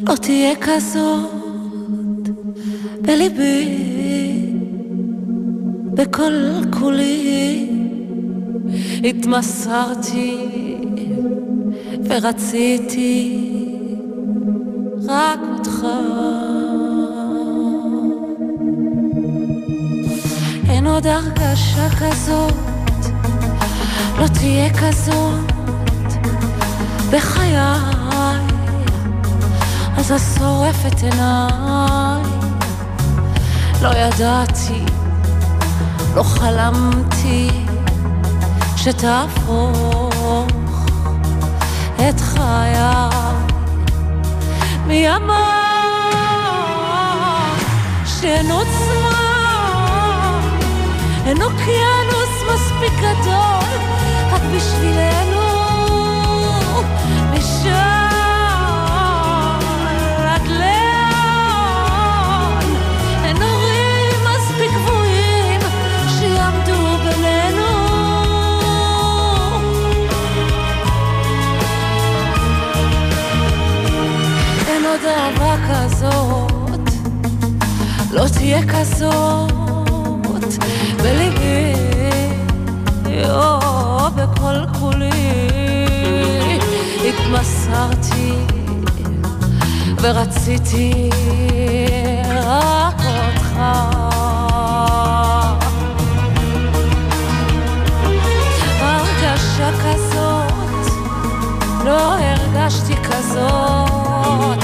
לא 0.10 0.16
תהיה 0.16 0.54
כזאת 0.62 2.30
בליבי, 3.02 3.76
בכל 5.94 6.34
כולי 6.80 7.70
התמסרתי 9.04 10.38
ורציתי 12.10 13.59
רק 15.08 15.40
אותך. 15.54 15.86
אין 20.70 20.88
עוד 20.88 21.08
הרגשה 21.08 21.88
כזאת, 22.00 22.54
לא 24.20 24.28
תהיה 24.28 24.70
כזאת 24.74 25.52
בחיי, 27.12 27.60
אז 29.98 30.12
השורף 30.12 30.86
את 30.88 31.04
עיניי. 31.04 32.24
לא 33.82 33.90
ידעתי, 33.90 34.86
לא 36.16 36.24
חלמתי, 36.24 37.50
שתהפוך 38.76 40.14
את 42.10 42.20
חיי 42.20 43.10
שאין 48.06 48.52
עוצמה, 48.52 49.20
אין 51.26 51.42
אוקיינוס 51.42 52.44
מספיק 52.54 52.94
גדול, 53.00 53.80
רק 54.32 54.42
בשבילנו, 54.56 55.42
משם 57.32 57.99
כזאת, 76.00 76.90
לא 78.12 78.26
תהיה 78.34 78.62
כזאת. 78.68 79.52
בליבי, 80.98 81.74
או 83.30 83.60
בכל 84.16 84.80
כולי. 84.80 85.10
התמסרתי 87.10 88.34
ורציתי 90.02 91.10
רק 92.30 93.02
אותך. 93.06 93.60
הרגשה 98.80 99.70
כזאת 99.84 100.92
לא 101.86 102.18
הרגשתי 102.20 102.96
כזאת 102.96 104.64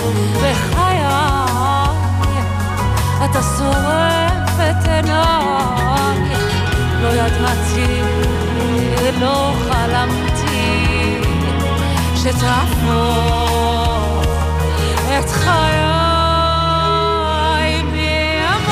אתה 3.31 3.41
שורף 3.57 4.59
את 4.59 4.88
עיניי, 4.88 6.19
לא 7.01 7.07
ידעתי, 7.07 8.01
לא 9.21 9.53
חלמתי, 9.69 11.21
שתהפוך 12.15 13.45
את 15.19 15.29
חיי 15.29 15.85
מימיי, 17.83 18.65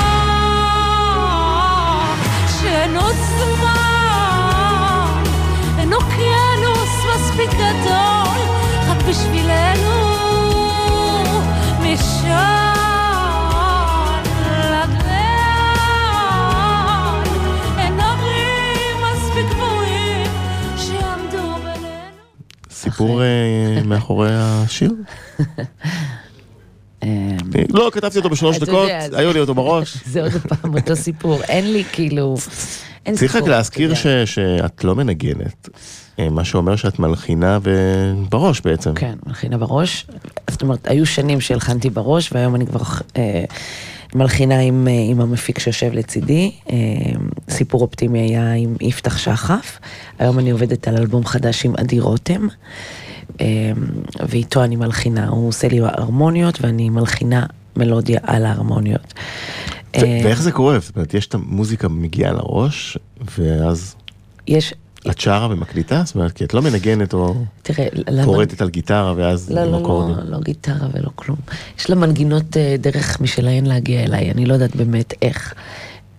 סיפור 23.04 23.22
אה, 23.24 23.84
מאחורי 23.86 24.30
השיר? 24.34 24.94
אמ, 27.04 27.38
לא, 27.70 27.90
כתבתי 27.94 28.18
אותו 28.18 28.30
בשלוש 28.30 28.58
דקות, 28.60 28.90
היו 29.14 29.34
לי 29.34 29.40
אותו 29.40 29.54
בראש. 29.54 29.98
זה 30.06 30.22
עוד 30.24 30.32
פעם 30.32 30.76
אותו 30.78 30.96
סיפור, 30.96 31.42
אין 31.44 31.74
לי 31.74 31.84
כאילו... 31.92 32.36
אין 33.06 33.16
צריך 33.16 33.36
רק 33.36 33.48
להזכיר. 33.48 33.94
ש- 33.94 34.08
שאת 34.26 34.84
לא 34.84 34.96
מנגנת, 34.96 35.70
אה, 36.20 36.30
מה 36.30 36.46
שאומר 36.46 36.76
שאת 36.76 37.00
מלחינה 37.00 37.60
בראש 38.30 38.62
בעצם. 38.62 38.94
כן, 38.94 39.14
מלחינה 39.26 39.58
בראש. 39.58 40.08
זאת 40.50 40.62
אומרת, 40.62 40.88
היו 40.88 41.06
שנים 41.06 41.42
שהלחנתי 41.42 41.90
בראש, 41.90 42.34
והיום 42.34 42.56
אני 42.56 42.66
כבר 42.68 42.82
אה, 43.18 43.44
מלחינה 44.16 44.60
עם, 44.60 44.88
אה, 44.88 44.94
עם 45.10 45.22
המפיק 45.22 45.60
שיושב 45.60 45.94
לצידי. 45.94 46.52
אה, 46.72 46.78
סיפור 47.50 47.82
אופטימי 47.82 48.20
היה 48.20 48.54
עם 48.54 48.76
יפתח 48.82 49.18
שחף. 49.18 49.80
היום 50.20 50.40
אני 50.40 50.52
עובדת 50.52 50.88
על 50.88 50.98
אלבום 50.98 51.26
חדש 51.26 51.66
עם 51.66 51.74
עדי 51.78 52.00
רותם, 52.00 52.48
אה, 53.42 53.72
ואיתו 54.30 54.64
אני 54.64 54.76
מלחינה. 54.76 55.28
הוא 55.28 55.48
עושה 55.48 55.68
לי 55.68 55.80
הרמוניות, 55.80 56.62
ואני 56.62 56.90
מלחינה 56.90 57.46
מלודיה 57.76 58.20
על 58.24 58.46
ההרמוניות. 58.46 59.14
ואיך 60.02 60.42
זה 60.42 60.52
קורה? 60.52 60.80
זאת 60.80 60.96
אומרת, 60.96 61.14
יש 61.14 61.28
את 61.28 61.34
המוזיקה 61.34 61.88
מגיעה 61.88 62.34
לראש, 62.34 62.98
ואז 63.38 63.96
יש, 64.48 64.74
את 65.10 65.20
שרה 65.20 65.48
ומקליטה? 65.52 66.02
זאת 66.06 66.16
אומרת, 66.16 66.32
כי 66.32 66.44
את 66.44 66.54
לא 66.54 66.62
מנגנת 66.62 67.14
או 67.14 67.36
תראה. 67.62 67.88
קורטת 68.26 68.62
על 68.62 68.70
גיטרה 68.70 69.14
ואז 69.18 69.52
לא, 69.52 69.66
לא, 69.66 69.82
אקורדים. 69.82 70.16
לא, 70.16 70.24
לא 70.32 70.40
גיטרה 70.40 70.88
ולא 70.94 71.10
כלום. 71.16 71.38
יש 71.80 71.90
לה 71.90 71.96
מנגינות 71.96 72.58
אה, 72.58 72.76
דרך 72.80 73.22
משלהן 73.22 73.66
להגיע 73.66 74.04
אליי, 74.04 74.32
אני 74.32 74.46
לא 74.46 74.54
יודעת 74.54 74.76
באמת 74.76 75.14
איך. 75.22 75.54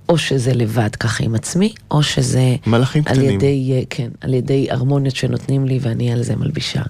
או 0.08 0.18
שזה 0.18 0.54
לבד 0.54 0.96
ככה 0.96 1.24
עם 1.24 1.34
עצמי, 1.34 1.74
או 1.90 2.02
שזה 2.02 2.56
מלאכים 2.66 3.02
על 3.06 3.14
קטנים. 3.14 3.30
ידי, 3.30 3.72
אה, 3.72 3.82
כן, 3.90 4.08
על 4.20 4.34
ידי 4.34 4.66
הרמוניות 4.70 5.16
שנותנים 5.16 5.66
לי 5.66 5.78
ואני 5.82 6.12
על 6.12 6.22
זה 6.22 6.36
מלבישה. 6.36 6.82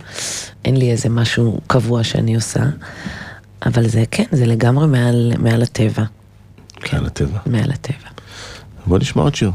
אין 0.65 0.77
לי 0.77 0.91
איזה 0.91 1.09
משהו 1.09 1.61
קבוע 1.67 2.05
שאני 2.05 2.35
עושה, 2.35 2.63
אבל 3.67 3.89
זה 3.89 4.05
כן, 4.11 4.25
זה 4.33 4.47
לגמרי 4.47 4.87
מעל, 4.87 5.33
מעל 5.39 5.63
הטבע. 5.63 6.05
כן, 6.81 7.05
הטבע. 7.05 7.39
מעל 7.47 7.71
הטבע. 7.71 8.09
בוא 8.87 8.99
נשמע 8.99 9.23
עוד 9.23 9.35
שיר. 9.35 9.51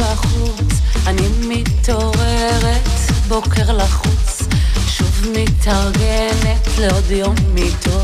בחוץ, 0.00 0.80
אני 1.06 1.28
מתעורר 1.48 2.50
זוכרת 2.60 2.88
בוקר 3.28 3.76
לחוץ, 3.76 4.42
שוב 4.88 5.26
מתארגנת 5.32 6.68
לעוד 6.78 7.10
יום 7.10 7.34
איתו, 7.56 8.00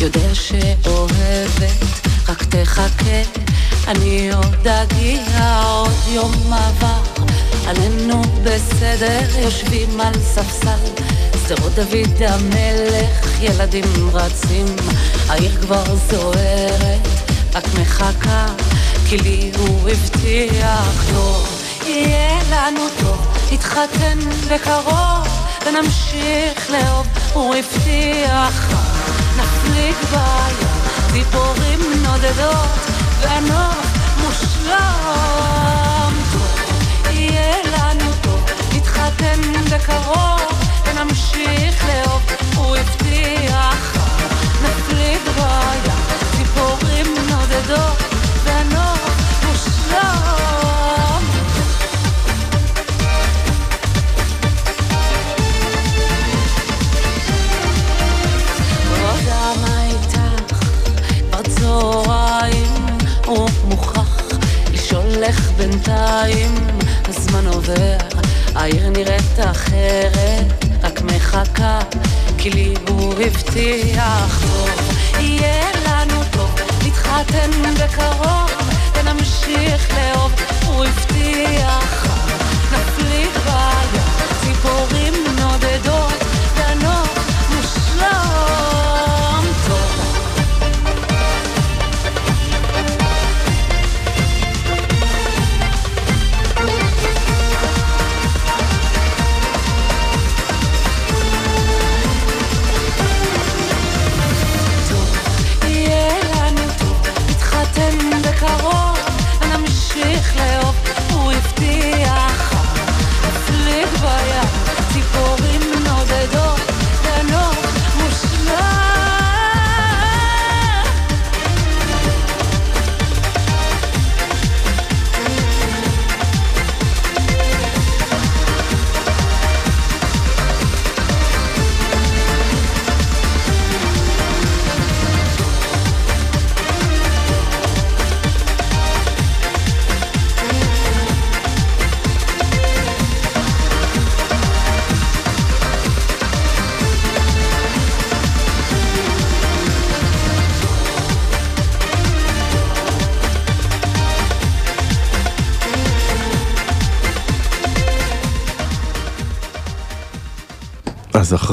יודע 0.00 0.34
שאוהבת, 0.34 1.84
רק 2.28 2.44
תחכה, 2.44 3.22
אני 3.88 4.32
עוד 4.32 4.68
אגיע, 4.68 5.62
עוד 5.64 6.08
יום 6.08 6.52
עבר, 6.52 7.24
עלינו 7.66 8.22
בסדר, 8.42 9.20
יושבים 9.38 10.00
על 10.00 10.14
ספסל, 10.34 11.02
שדרות 11.48 11.72
דוד 11.74 12.22
המלך, 12.28 13.40
ילדים 13.40 14.10
רצים, 14.12 14.66
העיר 15.28 15.60
כבר 15.60 15.84
זוהרת, 16.10 17.08
רק 17.54 17.64
מחכה, 17.80 18.46
כי 19.08 19.16
לי 19.18 19.50
הוא 19.58 19.90
הבטיח 19.90 21.12
לו, 21.12 21.44
יהיה 21.86 22.38
לנו 22.50 22.80
טוב. 23.00 23.26
נתחתן 23.52 24.18
בקרוב 24.50 25.28
ונמשיך 25.66 26.70
לאהוב, 26.70 27.06
הוא 27.32 27.54
הבטיח 27.54 28.72
נפליג 29.36 29.94
בים, 30.10 30.68
ציפורים 31.12 31.80
נודדות 32.02 32.68
והנוף 33.20 33.86
מושלם. 34.22 36.12
יהיה 37.10 37.56
לנו 37.72 38.10
טוב, 38.22 38.44
נתחתן 38.74 39.40
בקרוב 39.70 40.40
ונמשיך 40.86 41.84
לאהוב, 41.88 42.22
הוא 42.56 42.76
הבטיח 42.76 43.96
נפליג 44.62 45.20
בים, 45.36 45.92
ציפורים 46.36 47.14
נודדות 47.30 48.13
איך 65.24 65.50
בינתיים 65.56 66.54
הזמן 67.08 67.46
עובר, 67.46 67.96
העיר 68.54 68.88
נראית 68.88 69.38
אחרת, 69.50 70.64
רק 70.82 71.00
מחכה, 71.02 71.78
כי 72.38 72.50
לי 72.50 72.74
הוא 72.88 73.14
הבטיח 73.26 74.42
טוב, 74.42 74.70
יהיה 75.18 75.70
לנו 75.86 76.20
טוב, 76.32 76.54
נתחתן 76.86 77.50
בקרוב 77.74 78.50
ונמשיך 78.94 79.94
לאהוב, 79.94 80.32
הוא 80.66 80.84
הבטיח, 80.84 82.06
נפליג 82.72 83.30
בים, 83.44 84.03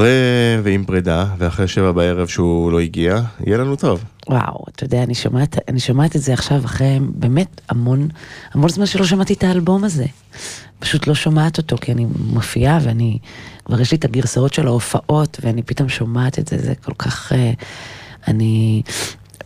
אחרי 0.01 0.61
ועם 0.63 0.83
פרידה, 0.85 1.25
ואחרי 1.37 1.67
שבע 1.67 1.91
בערב 1.91 2.27
שהוא 2.27 2.71
לא 2.71 2.79
הגיע, 2.79 3.21
יהיה 3.45 3.57
לנו 3.57 3.75
טוב. 3.75 4.03
וואו, 4.29 4.65
אתה 4.75 4.83
יודע, 4.83 5.03
אני 5.03 5.15
שומעת, 5.15 5.57
אני 5.67 5.79
שומעת 5.79 6.15
את 6.15 6.21
זה 6.21 6.33
עכשיו 6.33 6.65
אחרי 6.65 6.99
באמת 7.01 7.61
המון, 7.69 8.07
המון 8.53 8.69
זמן 8.69 8.85
שלא 8.85 9.05
שמעתי 9.05 9.33
את 9.33 9.43
האלבום 9.43 9.83
הזה. 9.83 10.05
פשוט 10.79 11.07
לא 11.07 11.15
שומעת 11.15 11.57
אותו, 11.57 11.77
כי 11.77 11.91
אני 11.91 12.05
מופיעה 12.19 12.79
ואני, 12.83 13.17
כבר 13.65 13.81
יש 13.81 13.91
לי 13.91 13.97
את 13.97 14.05
הגרסאות 14.05 14.53
של 14.53 14.67
ההופעות, 14.67 15.39
ואני 15.43 15.63
פתאום 15.63 15.89
שומעת 15.89 16.39
את 16.39 16.47
זה, 16.47 16.57
זה 16.57 16.73
כל 16.75 16.93
כך, 16.97 17.33
אה, 17.33 17.51
אני... 18.27 18.81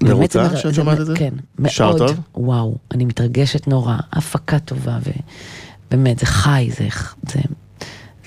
מרוצה 0.04 0.44
מר- 0.44 0.56
שאת 0.56 0.74
שומעת 0.74 1.00
את 1.00 1.06
זה? 1.06 1.14
כן, 1.16 1.34
שר 1.68 1.86
מאוד. 1.88 1.98
טוב? 1.98 2.20
וואו, 2.36 2.78
אני 2.94 3.06
מתרגשת 3.06 3.68
נורא, 3.68 3.98
הפקה 4.14 4.60
טובה, 4.60 4.98
ובאמת, 5.92 6.20
זה 6.20 6.26
חי, 6.26 6.70
זה, 6.78 6.88
זה, 7.32 7.40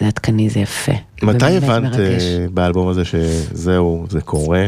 זה 0.01 0.07
עדכני, 0.07 0.51
זה 0.51 0.61
יפה. 0.61 0.93
מתי 1.23 1.57
הבנת 1.57 1.93
מרגש. 1.93 2.23
אה, 2.23 2.47
באלבום 2.55 2.89
הזה 2.89 3.05
שזהו, 3.05 4.07
זה 4.11 4.21
קורה? 4.21 4.67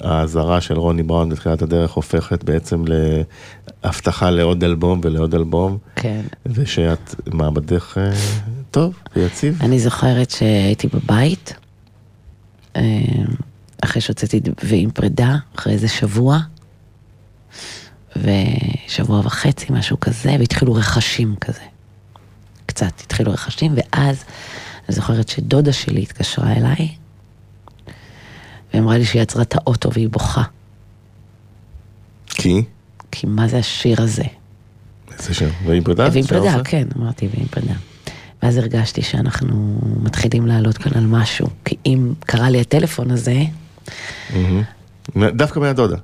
האזהרה 0.00 0.60
של 0.60 0.78
רוני 0.78 1.02
בראון 1.02 1.28
בתחילת 1.28 1.62
הדרך 1.62 1.92
הופכת 1.92 2.44
בעצם 2.44 2.84
להבטחה 3.84 4.30
לעוד 4.30 4.64
אלבום 4.64 5.00
ולעוד 5.04 5.34
אלבום, 5.34 5.78
כן. 5.96 6.20
ושאת 6.46 7.14
מעמדך 7.26 7.98
אה, 7.98 8.10
טוב 8.70 8.94
ויציב. 9.16 9.58
אני 9.62 9.78
זוכרת 9.78 10.30
שהייתי 10.30 10.88
בבית, 10.88 11.54
אה, 12.76 12.82
אחרי 13.80 14.02
שהוצאתי 14.02 14.38
את 14.38 14.48
ועם 14.64 14.90
פרידה, 14.90 15.36
אחרי 15.56 15.72
איזה 15.72 15.88
שבוע, 15.88 16.38
ושבוע 18.16 19.20
וחצי, 19.24 19.66
משהו 19.70 20.00
כזה, 20.00 20.36
והתחילו 20.38 20.72
רכשים 20.74 21.34
כזה. 21.40 21.71
קצת 22.66 23.00
התחילו 23.00 23.32
רכשים, 23.32 23.74
ואז 23.76 24.24
אני 24.88 24.94
זוכרת 24.96 25.28
שדודה 25.28 25.72
שלי 25.72 26.02
התקשרה 26.02 26.52
אליי, 26.52 26.88
ואמרה 28.74 28.98
לי 28.98 29.04
שהיא 29.04 29.22
עצרה 29.22 29.42
את 29.42 29.54
האוטו 29.54 29.92
והיא 29.92 30.08
בוכה. 30.08 30.42
כי? 32.26 32.62
כי 33.10 33.26
מה 33.26 33.48
זה 33.48 33.58
השיר 33.58 34.02
הזה? 34.02 34.24
איזה 35.18 35.34
שם? 35.34 35.48
ועם 35.66 35.84
פרידה? 35.84 36.08
ועם 36.12 36.24
אפשר 36.24 36.40
פרידה? 36.40 36.64
כן, 36.64 36.88
אמרתי 36.96 37.28
ועם 37.36 37.46
פרידה. 37.46 37.74
ואז 38.42 38.56
הרגשתי 38.56 39.02
שאנחנו 39.02 39.78
מתחילים 40.02 40.46
לעלות 40.46 40.78
כאן 40.78 40.92
על 40.94 41.06
משהו, 41.06 41.48
כי 41.64 41.76
אם 41.86 42.12
קרה 42.20 42.50
לי 42.50 42.60
הטלפון 42.60 43.10
הזה. 43.10 43.42
דווקא 45.16 45.58
מהדודה, 45.58 45.96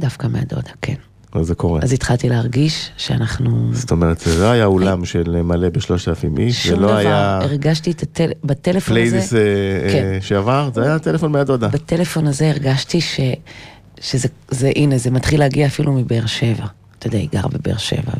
דווקא 0.00 0.26
מהדודה, 0.26 0.70
כן. 0.82 0.94
אז 1.34 1.46
זה 1.46 1.54
קורה. 1.54 1.80
אז 1.82 1.92
התחלתי 1.92 2.28
להרגיש 2.28 2.90
שאנחנו... 2.96 3.68
זאת 3.72 3.90
אומרת, 3.90 4.18
זה 4.20 4.42
לא 4.42 4.50
היה 4.50 4.64
אולם 4.64 5.04
של 5.04 5.42
מלא 5.42 5.68
בשלושת 5.68 6.08
אלפים 6.08 6.38
איש, 6.38 6.62
זה 6.66 6.68
שום 6.72 6.80
לא 6.80 6.86
דבר, 6.88 6.96
היה 6.96 7.38
הרגשתי 7.42 7.90
את 7.90 8.02
הטל... 8.02 8.30
בטלפון 8.44 8.96
הזה, 8.96 9.08
פלייליסט 9.10 9.34
אה, 9.34 9.38
אה, 9.38 9.92
כן. 9.92 10.18
שעבר, 10.20 10.70
זה 10.74 10.82
היה 10.82 10.98
טלפון 10.98 11.32
מהדודה. 11.32 11.68
בטלפון 11.68 12.26
הזה 12.26 12.50
הרגשתי 12.50 13.00
ש... 13.00 13.20
שזה, 14.00 14.28
זה, 14.50 14.70
הנה, 14.76 14.98
זה 14.98 15.10
מתחיל 15.10 15.40
להגיע 15.40 15.66
אפילו 15.66 15.92
מבאר 15.92 16.26
שבע. 16.26 16.66
אתה 16.98 17.06
יודע, 17.06 17.18
היא 17.18 17.28
גרה 17.32 17.48
בבאר 17.48 17.76
שבע. 17.76 18.12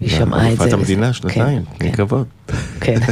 והיא 0.00 0.10
שמעה 0.10 0.38
את 0.40 0.42
זה. 0.42 0.48
אלופת 0.48 0.66
וזה- 0.66 0.74
המדינה, 0.76 1.12
שנתיים, 1.12 1.62
כן, 1.64 1.78
תני 1.78 1.92
כבוד. 1.92 2.26
כן. 2.80 2.98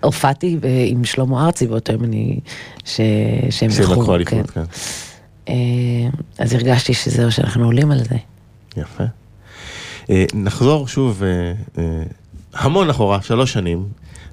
הופעתי 0.00 0.56
ב- 0.60 0.66
עם 0.86 1.04
שלמה 1.04 1.46
ארצי 1.46 1.66
באותו 1.66 1.92
יום 1.92 2.04
אני, 2.04 2.40
ש... 2.84 3.00
שהם 3.50 3.50
שהם 3.50 3.70
זכו, 3.70 3.92
לקחו 3.92 4.06
כן. 4.06 4.12
אליפות, 4.12 4.50
כן. 4.50 4.62
אה, 5.48 5.54
אז 6.38 6.52
הרגשתי 6.52 6.94
שזהו, 6.94 7.32
שאנחנו 7.32 7.64
עולים 7.64 7.90
על 7.90 7.98
זה. 8.04 8.16
יפה. 8.76 9.04
אה, 10.10 10.24
נחזור 10.34 10.88
שוב 10.88 11.22
אה, 11.22 11.82
המון 12.54 12.90
אחורה, 12.90 13.22
שלוש 13.22 13.52
שנים, 13.52 13.88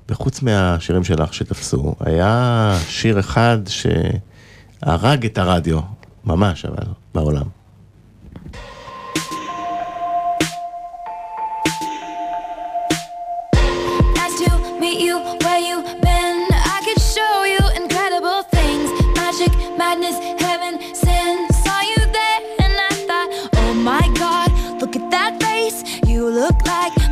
וחוץ 0.09 0.41
מהשירים 0.41 1.03
שלך 1.03 1.33
שתפסו, 1.33 1.95
היה 1.99 2.77
שיר 2.87 3.19
אחד 3.19 3.57
שהרג 3.67 5.25
את 5.25 5.37
הרדיו, 5.37 5.79
ממש 6.25 6.65
אבל, 6.65 6.87
בעולם. 7.15 7.56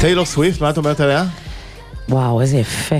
טיילור 0.00 0.26
סוויפט, 0.26 0.60
מה 0.60 0.70
את 0.70 0.78
אומרת 0.78 1.00
עליה? 1.00 1.24
וואו, 2.08 2.40
איזה 2.40 2.56
יפה. 2.56 2.96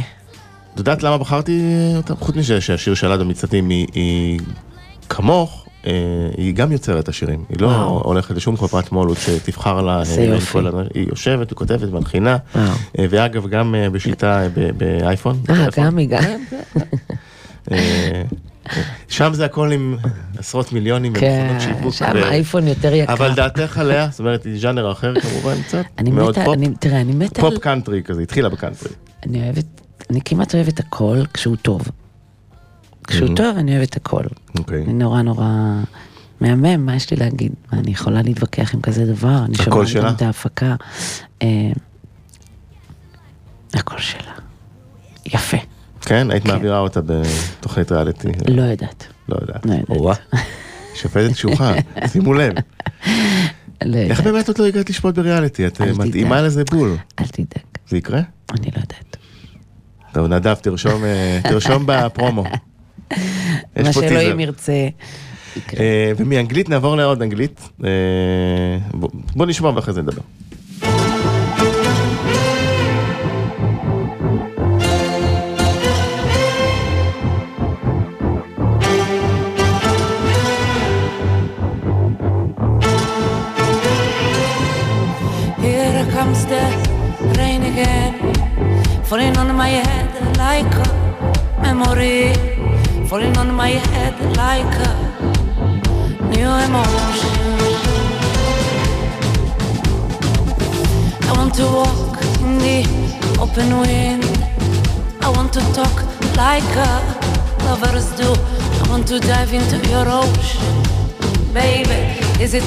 את 0.75 0.79
יודעת 0.79 1.03
למה 1.03 1.19
בחרתי 1.19 1.61
אותה? 1.97 2.15
חוץ 2.15 2.37
מזה 2.37 2.61
שהשיר 2.61 2.95
של 2.95 3.13
אדם 3.13 3.29
מצטים 3.29 3.69
היא, 3.69 3.87
היא 3.95 4.41
כמוך, 5.09 5.67
אה, 5.87 5.93
היא 6.37 6.55
גם 6.55 6.73
יוצרת 6.73 7.09
השירים. 7.09 7.45
היא 7.49 7.61
לא. 7.61 8.01
הולכת 8.05 8.37
לשום 8.37 8.57
חברת 8.57 8.93
מו"לות 8.93 9.19
שתבחר 9.19 9.81
לה. 9.81 9.97
אה, 9.97 10.37
הדברים. 10.55 10.87
היא 10.95 11.07
יושבת 11.09 11.53
וכותבת 11.53 11.89
ומנחינה. 11.93 12.37
וואו. 12.55 12.67
אה, 12.99 13.07
ואגב, 13.11 13.47
גם 13.47 13.75
בשיטה 13.93 14.43
באייפון. 14.77 15.41
אה. 15.51 15.67
גם 15.77 15.99
היא 15.99 16.09
גם. 16.09 16.23
שם 19.09 19.31
זה 19.35 19.45
הכל 19.45 19.73
עם 19.73 19.97
עשרות 20.39 20.73
מיליונים 20.73 21.15
כן, 21.15 21.49
ומכונות 21.53 21.79
שיווק. 21.79 21.95
שם 21.95 22.17
האייפון 22.17 22.67
יותר 22.69 22.95
יקר. 22.95 23.13
אבל 23.13 23.35
דעתך 23.35 23.79
עליה, 23.79 24.09
זאת 24.11 24.21
אומרת, 24.21 24.45
היא 24.45 24.61
ז'אנר 24.61 24.93
אחר 24.93 25.21
כמובן 25.21 25.63
קצת. 25.63 25.85
אני 25.99 26.11
מאוד 26.11 26.31
מתה, 26.31 26.45
פופ. 26.45 26.57
תראה, 26.81 27.01
אני 27.01 27.13
מתה 27.13 27.41
פופ. 27.41 27.59
קאנטרי 27.59 28.03
כזה, 28.03 28.23
התחילה 28.23 28.49
בקאנטרי. 28.49 28.91
אני 29.27 29.45
אוהבת, 29.45 29.65
אני 30.11 30.21
כמעט 30.25 30.55
אוהבת 30.55 30.81
הכל 30.81 31.19
כשהוא 31.35 31.57
טוב. 31.57 31.83
כשהוא 33.07 33.29
Mhm. 33.29 33.37
טוב, 33.37 33.57
אני 33.57 33.77
אוהבת 33.77 33.97
הכל. 33.97 34.23
אוקיי. 34.59 34.83
אני 34.85 34.93
נורא 34.93 35.23
נורא 35.23 35.47
מהמם, 36.41 36.87
מה 36.87 36.97
יש 36.97 37.11
לי 37.11 37.17
להגיד? 37.17 37.53
מה, 37.73 37.79
אני 37.79 37.91
יכולה 37.91 38.23
להתווכח 38.23 38.75
עם 38.75 38.81
כזה 38.81 39.07
דבר? 39.07 39.39
אני 39.45 39.55
שומעת? 39.55 39.89
גם 39.95 40.15
את 40.15 40.23
ההפקה. 40.23 40.75
אה, 41.43 41.49
הקול 43.75 43.99
שלה. 43.99 44.33
יפה. 45.27 45.57
כן? 46.01 46.31
היית 46.31 46.43
כן. 46.43 46.51
מעבירה 46.51 46.79
אותה 46.79 47.01
בתוכנית 47.07 47.93
ריאליטי. 47.93 48.29
לא 48.49 48.63
יודעת. 48.63 49.07
לא 49.29 49.37
יודעת. 49.41 49.67
לא 49.67 49.95
יודעת. 49.95 50.19
שופטת 50.95 51.33
קשוחה, 51.33 51.73
שימו 52.13 52.35
לב. 52.35 52.53
לא 53.85 53.97
איך. 53.97 54.21
באמת 54.21 54.49
עוד 54.49 54.59
לא 54.59 54.67
הגעת 54.67 54.91
לשפוט 54.91 55.15
בריאליטי? 55.15 55.67
את 55.67 55.81
אה. 55.81 55.93
מתאימה 55.99 56.43
לזה 56.43 56.65
בול. 56.65 56.97
אל 57.21 57.27
תדאג, 57.27 57.65
זה 57.89 57.97
יקרה? 57.97 58.21
אני 58.51 58.67
לא 58.77 58.81
יודעת. 58.81 59.17
טוב, 60.13 60.27
נדב, 60.27 60.55
תרשום, 60.55 61.05
אה, 61.05 61.41
תרשום 61.43 61.83
בפרומו. 61.87 62.45
מה. 63.85 63.93
שאלוהים 63.93 64.41
ירצה. 64.41 64.89
אה, 65.79 66.13
ומאנגלית 66.17 66.69
נעבור 66.69 66.97
לעוד 66.97 67.23
אנגלית. 67.23 67.69
בוא 69.37 69.47
נשמע 69.47 69.69
ואחרי 69.69 69.95
זה 69.95 70.03
נדבר. 70.03 70.23
Memory, 91.81 92.33
falling 93.07 93.37
on 93.39 93.55
my 93.55 93.71
head 93.93 94.15
like 94.37 94.75
a 94.89 94.93
new 96.33 96.51
emotion. 96.67 97.57
I 101.29 101.33
want 101.37 101.55
to 101.55 101.65
walk 101.65 102.23
in 102.45 102.59
the 102.59 102.79
open 103.41 103.69
wind. 103.81 104.25
I 105.23 105.29
want 105.37 105.53
to 105.55 105.61
talk 105.73 105.97
like 106.37 106.71
a 106.89 106.93
lovers 107.65 108.11
do. 108.21 108.31
I 108.83 108.87
want 108.91 109.07
to 109.09 109.19
dive 109.19 109.53
into 109.53 109.77
your 109.89 110.07
ocean, 110.07 110.75
baby. 111.55 112.01
Is 112.43 112.55
it 112.55 112.65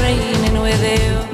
raining 0.00 0.60
with 0.60 0.82
you? 0.82 1.31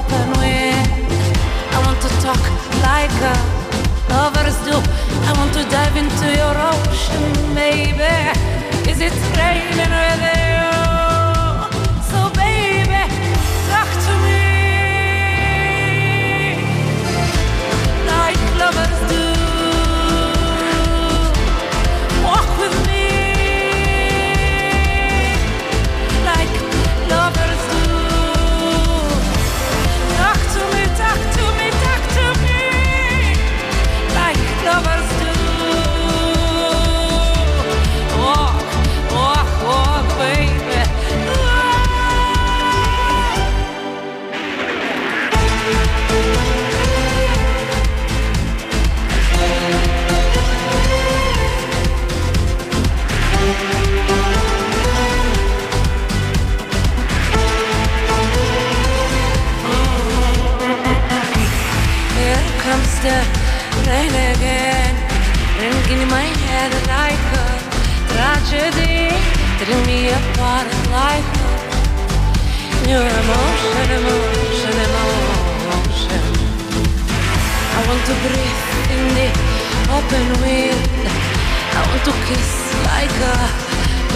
Open 0.00 0.28
wind. 0.40 0.88
I 1.76 1.78
want 1.84 2.00
to 2.06 2.10
talk 2.24 2.42
like 2.88 3.16
uh, 3.20 3.36
lovers 4.08 4.56
do. 4.66 4.76
I 5.28 5.32
want 5.38 5.52
to 5.58 5.62
dive 5.76 5.96
into 6.02 6.26
your 6.40 6.56
ocean, 6.72 7.24
baby. 7.54 8.16
Is 8.90 9.00
it 9.00 9.14
raining 9.36 9.92
with 10.00 10.22
you? 10.24 10.79
Again, 64.08 64.94
ringing 65.60 66.00
in 66.00 66.08
my 66.08 66.24
head 66.48 66.72
like 66.88 67.20
a 67.36 67.48
tragedy, 68.12 69.12
tearing 69.58 69.84
me 69.84 70.08
apart 70.08 70.68
like 70.88 71.28
a 72.72 72.80
new 72.88 72.96
emotion, 72.96 73.86
emotion, 74.00 74.74
emotion. 74.88 76.24
I 77.76 77.80
want 77.86 78.02
to 78.08 78.14
breathe 78.24 78.62
in 78.94 79.02
the 79.18 79.28
open 79.92 80.26
wind. 80.40 81.04
I 81.76 81.80
want 81.88 82.02
to 82.08 82.14
kiss 82.24 82.50
like 82.88 83.16
a 83.20 83.36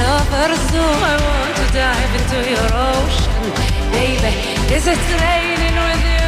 lover, 0.00 0.50
so 0.72 0.80
I 0.80 1.14
want 1.28 1.54
to 1.60 1.66
dive 1.76 2.12
into 2.20 2.38
your 2.52 2.68
ocean, 2.72 3.44
baby. 3.92 4.32
Is 4.74 4.86
it 4.86 5.02
raining 5.20 5.76
with 5.76 6.04
you? 6.08 6.23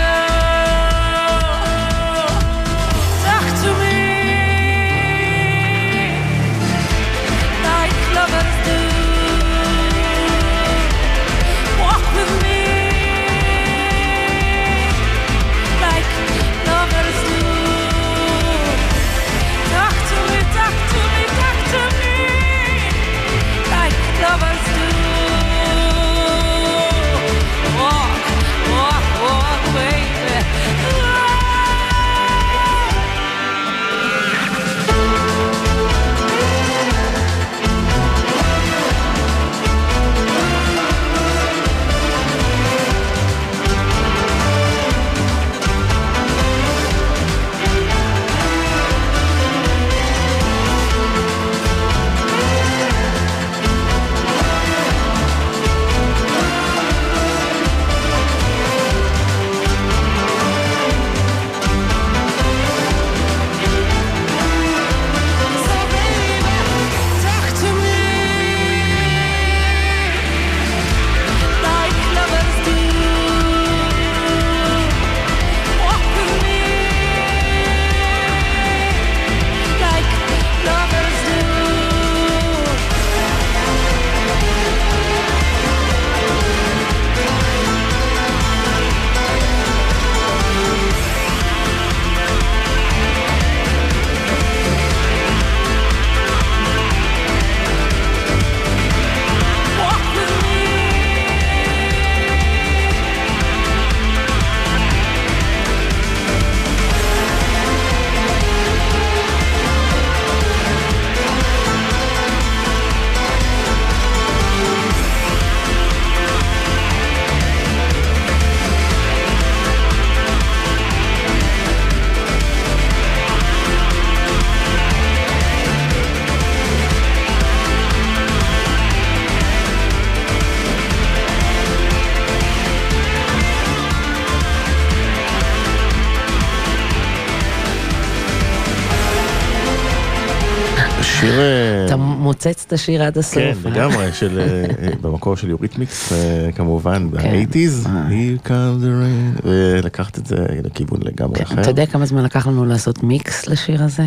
את 142.66 142.72
השיר 142.72 143.02
עד 143.02 143.18
הסוף. 143.18 143.34
כן, 143.34 143.52
אה? 143.66 143.70
לגמרי, 143.70 144.12
של, 144.12 144.38
אה, 144.38 144.64
אה, 144.84 144.94
במקור 145.00 145.36
של 145.36 145.50
יוריתמיקס, 145.50 146.12
כמובן, 146.54 147.08
כן. 147.18 147.46
ב-80's, 147.46 147.88
אה. 147.88 148.08
Here 148.08 148.46
comes 148.46 148.82
the 148.82 148.84
rain, 148.84 149.46
ולקחת 149.46 150.18
את 150.18 150.26
זה 150.26 150.46
לכיוון 150.64 151.00
לגמרי 151.02 151.38
כן, 151.38 151.44
אחר. 151.44 151.60
אתה 151.60 151.70
יודע 151.70 151.86
כמה 151.86 152.06
זמן 152.06 152.24
לקח 152.24 152.46
לנו 152.46 152.64
לעשות 152.64 153.02
מיקס 153.02 153.46
לשיר 153.46 153.82
הזה? 153.82 154.06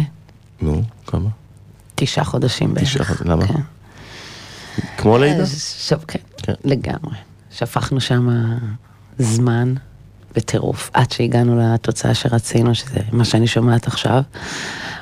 נו, 0.62 0.82
כמה? 1.08 1.30
תשעה 1.96 2.26
חודשים 2.26 2.74
בערך. 2.74 2.88
תשעה 2.88 3.06
חודשים, 3.06 3.32
למה? 3.32 3.48
כן. 3.48 3.54
כמו 4.98 5.18
לידה? 5.18 5.44
כן. 6.08 6.54
לגמרי. 6.66 7.16
שפכנו 7.52 8.02
שם 8.02 8.30
זמן 9.20 9.74
בטירוף, 10.36 10.90
עד 10.94 11.12
שהגענו 11.12 11.60
לתוצאה 11.74 12.14
שרצינו, 12.14 12.76
שזה 12.76 13.00
מה 13.12 13.26
שאני 13.26 13.48
שומעת 13.48 13.88
עכשיו. 13.88 14.22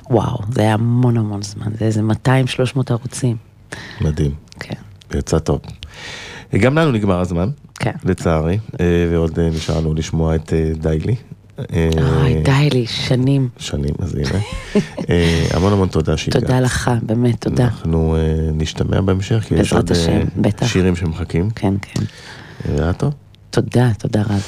וואו, 0.10 0.38
זה 0.52 0.62
היה 0.62 0.74
המון 0.74 1.18
המון 1.18 1.42
זמן, 1.42 1.68
זה 1.80 1.86
איזה 1.86 2.02
200-300 2.26 2.80
ערוצים. 2.90 3.47
מדהים, 4.02 4.32
כן, 4.60 4.74
יצא 5.16 5.40
טוב. 5.40 5.62
גם 6.56 6.78
לנו 6.78 6.92
נגמר 6.92 7.20
הזמן, 7.20 7.50
כן. 7.80 7.92
לצערי, 8.06 8.58
אה, 8.80 8.86
ועוד 9.12 9.40
אה, 9.40 9.50
נשאר 9.50 9.80
לנו 9.80 9.94
לשמוע 9.94 10.36
את 10.36 10.54
אה, 10.54 10.72
דיילי. 10.76 11.16
אוי, 11.60 12.42
די 12.44 12.70
לי, 12.74 12.88
שנים. 12.88 13.50
שנים, 13.58 13.94
אז 14.00 14.16
הנה. 14.16 14.40
המון 15.54 15.74
המון 15.74 15.88
תודה 15.88 16.18
שהגעת. 16.18 16.44
תודה 16.44 16.60
לך, 16.60 16.92
באמת, 17.02 17.42
תודה. 17.42 17.64
אנחנו 17.64 18.18
נשתמע 18.54 19.02
בהמשך, 19.02 19.46
כי 19.48 19.56
יש 19.56 19.74
עוד. 19.74 19.92
שירים 20.64 20.96
שמחכים. 20.96 21.50
כן, 21.50 21.74
כן. 21.82 22.02
אה, 22.70 22.84
היה 22.84 22.94
טוב? 22.94 23.14
תודה, 23.50 23.92
תודה 24.00 24.22
רב. 24.22 24.48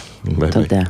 תודה. 0.51 0.81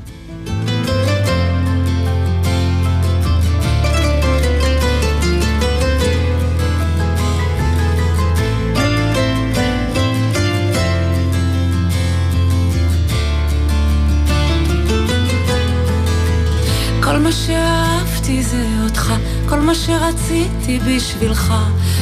מה 17.20 17.32
שאהבתי 17.32 18.44
זה 18.44 18.66
אותך, 18.84 19.14
כל 19.50 19.60
מה 19.60 19.76
שרציתי 19.76 20.80
בשבילך. 20.80 21.54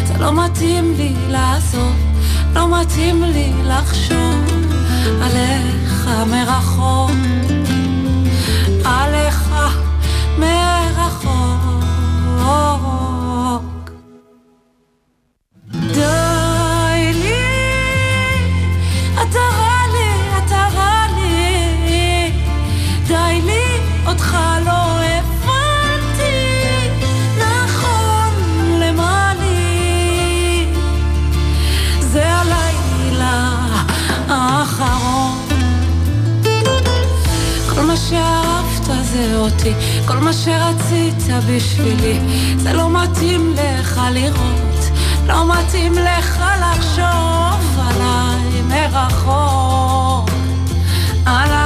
זה 0.06 0.14
לא 0.20 0.46
מתאים 0.46 0.94
לי 0.98 1.14
לעזוב, 1.30 1.96
לא 2.54 2.82
מתאים 2.82 3.24
לי 3.24 3.54
לחשוב 3.64 4.46
עליך 5.22 6.10
מרחוק, 6.28 7.12
עליך 8.86 9.50
מרחוק. 10.38 11.68
די 15.72 17.14
לי, 17.14 17.44
אתה 19.14 19.40
רע 19.40 19.82
לי, 19.94 20.38
אתה 20.38 20.68
רע 20.76 21.06
לי, 21.16 22.32
די 23.08 23.42
לי, 23.46 23.66
אותך 24.08 24.38
לא 24.66 24.77
אותי, 39.52 39.74
כל 40.06 40.18
מה 40.18 40.34
שרצית 40.34 41.24
בשבילי, 41.50 42.20
זה 42.58 42.74
לא 42.74 42.90
מתאים 42.90 43.54
לך 43.54 44.02
לראות, 44.14 44.92
לא 45.28 45.54
מתאים 45.54 45.94
לך 45.94 46.44
לחשוב 46.62 47.80
עליי 47.80 48.62
מרחוק, 48.62 50.30
עליי 51.26 51.57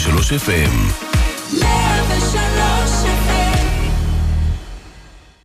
103 0.00 0.38
FM 0.38 1.09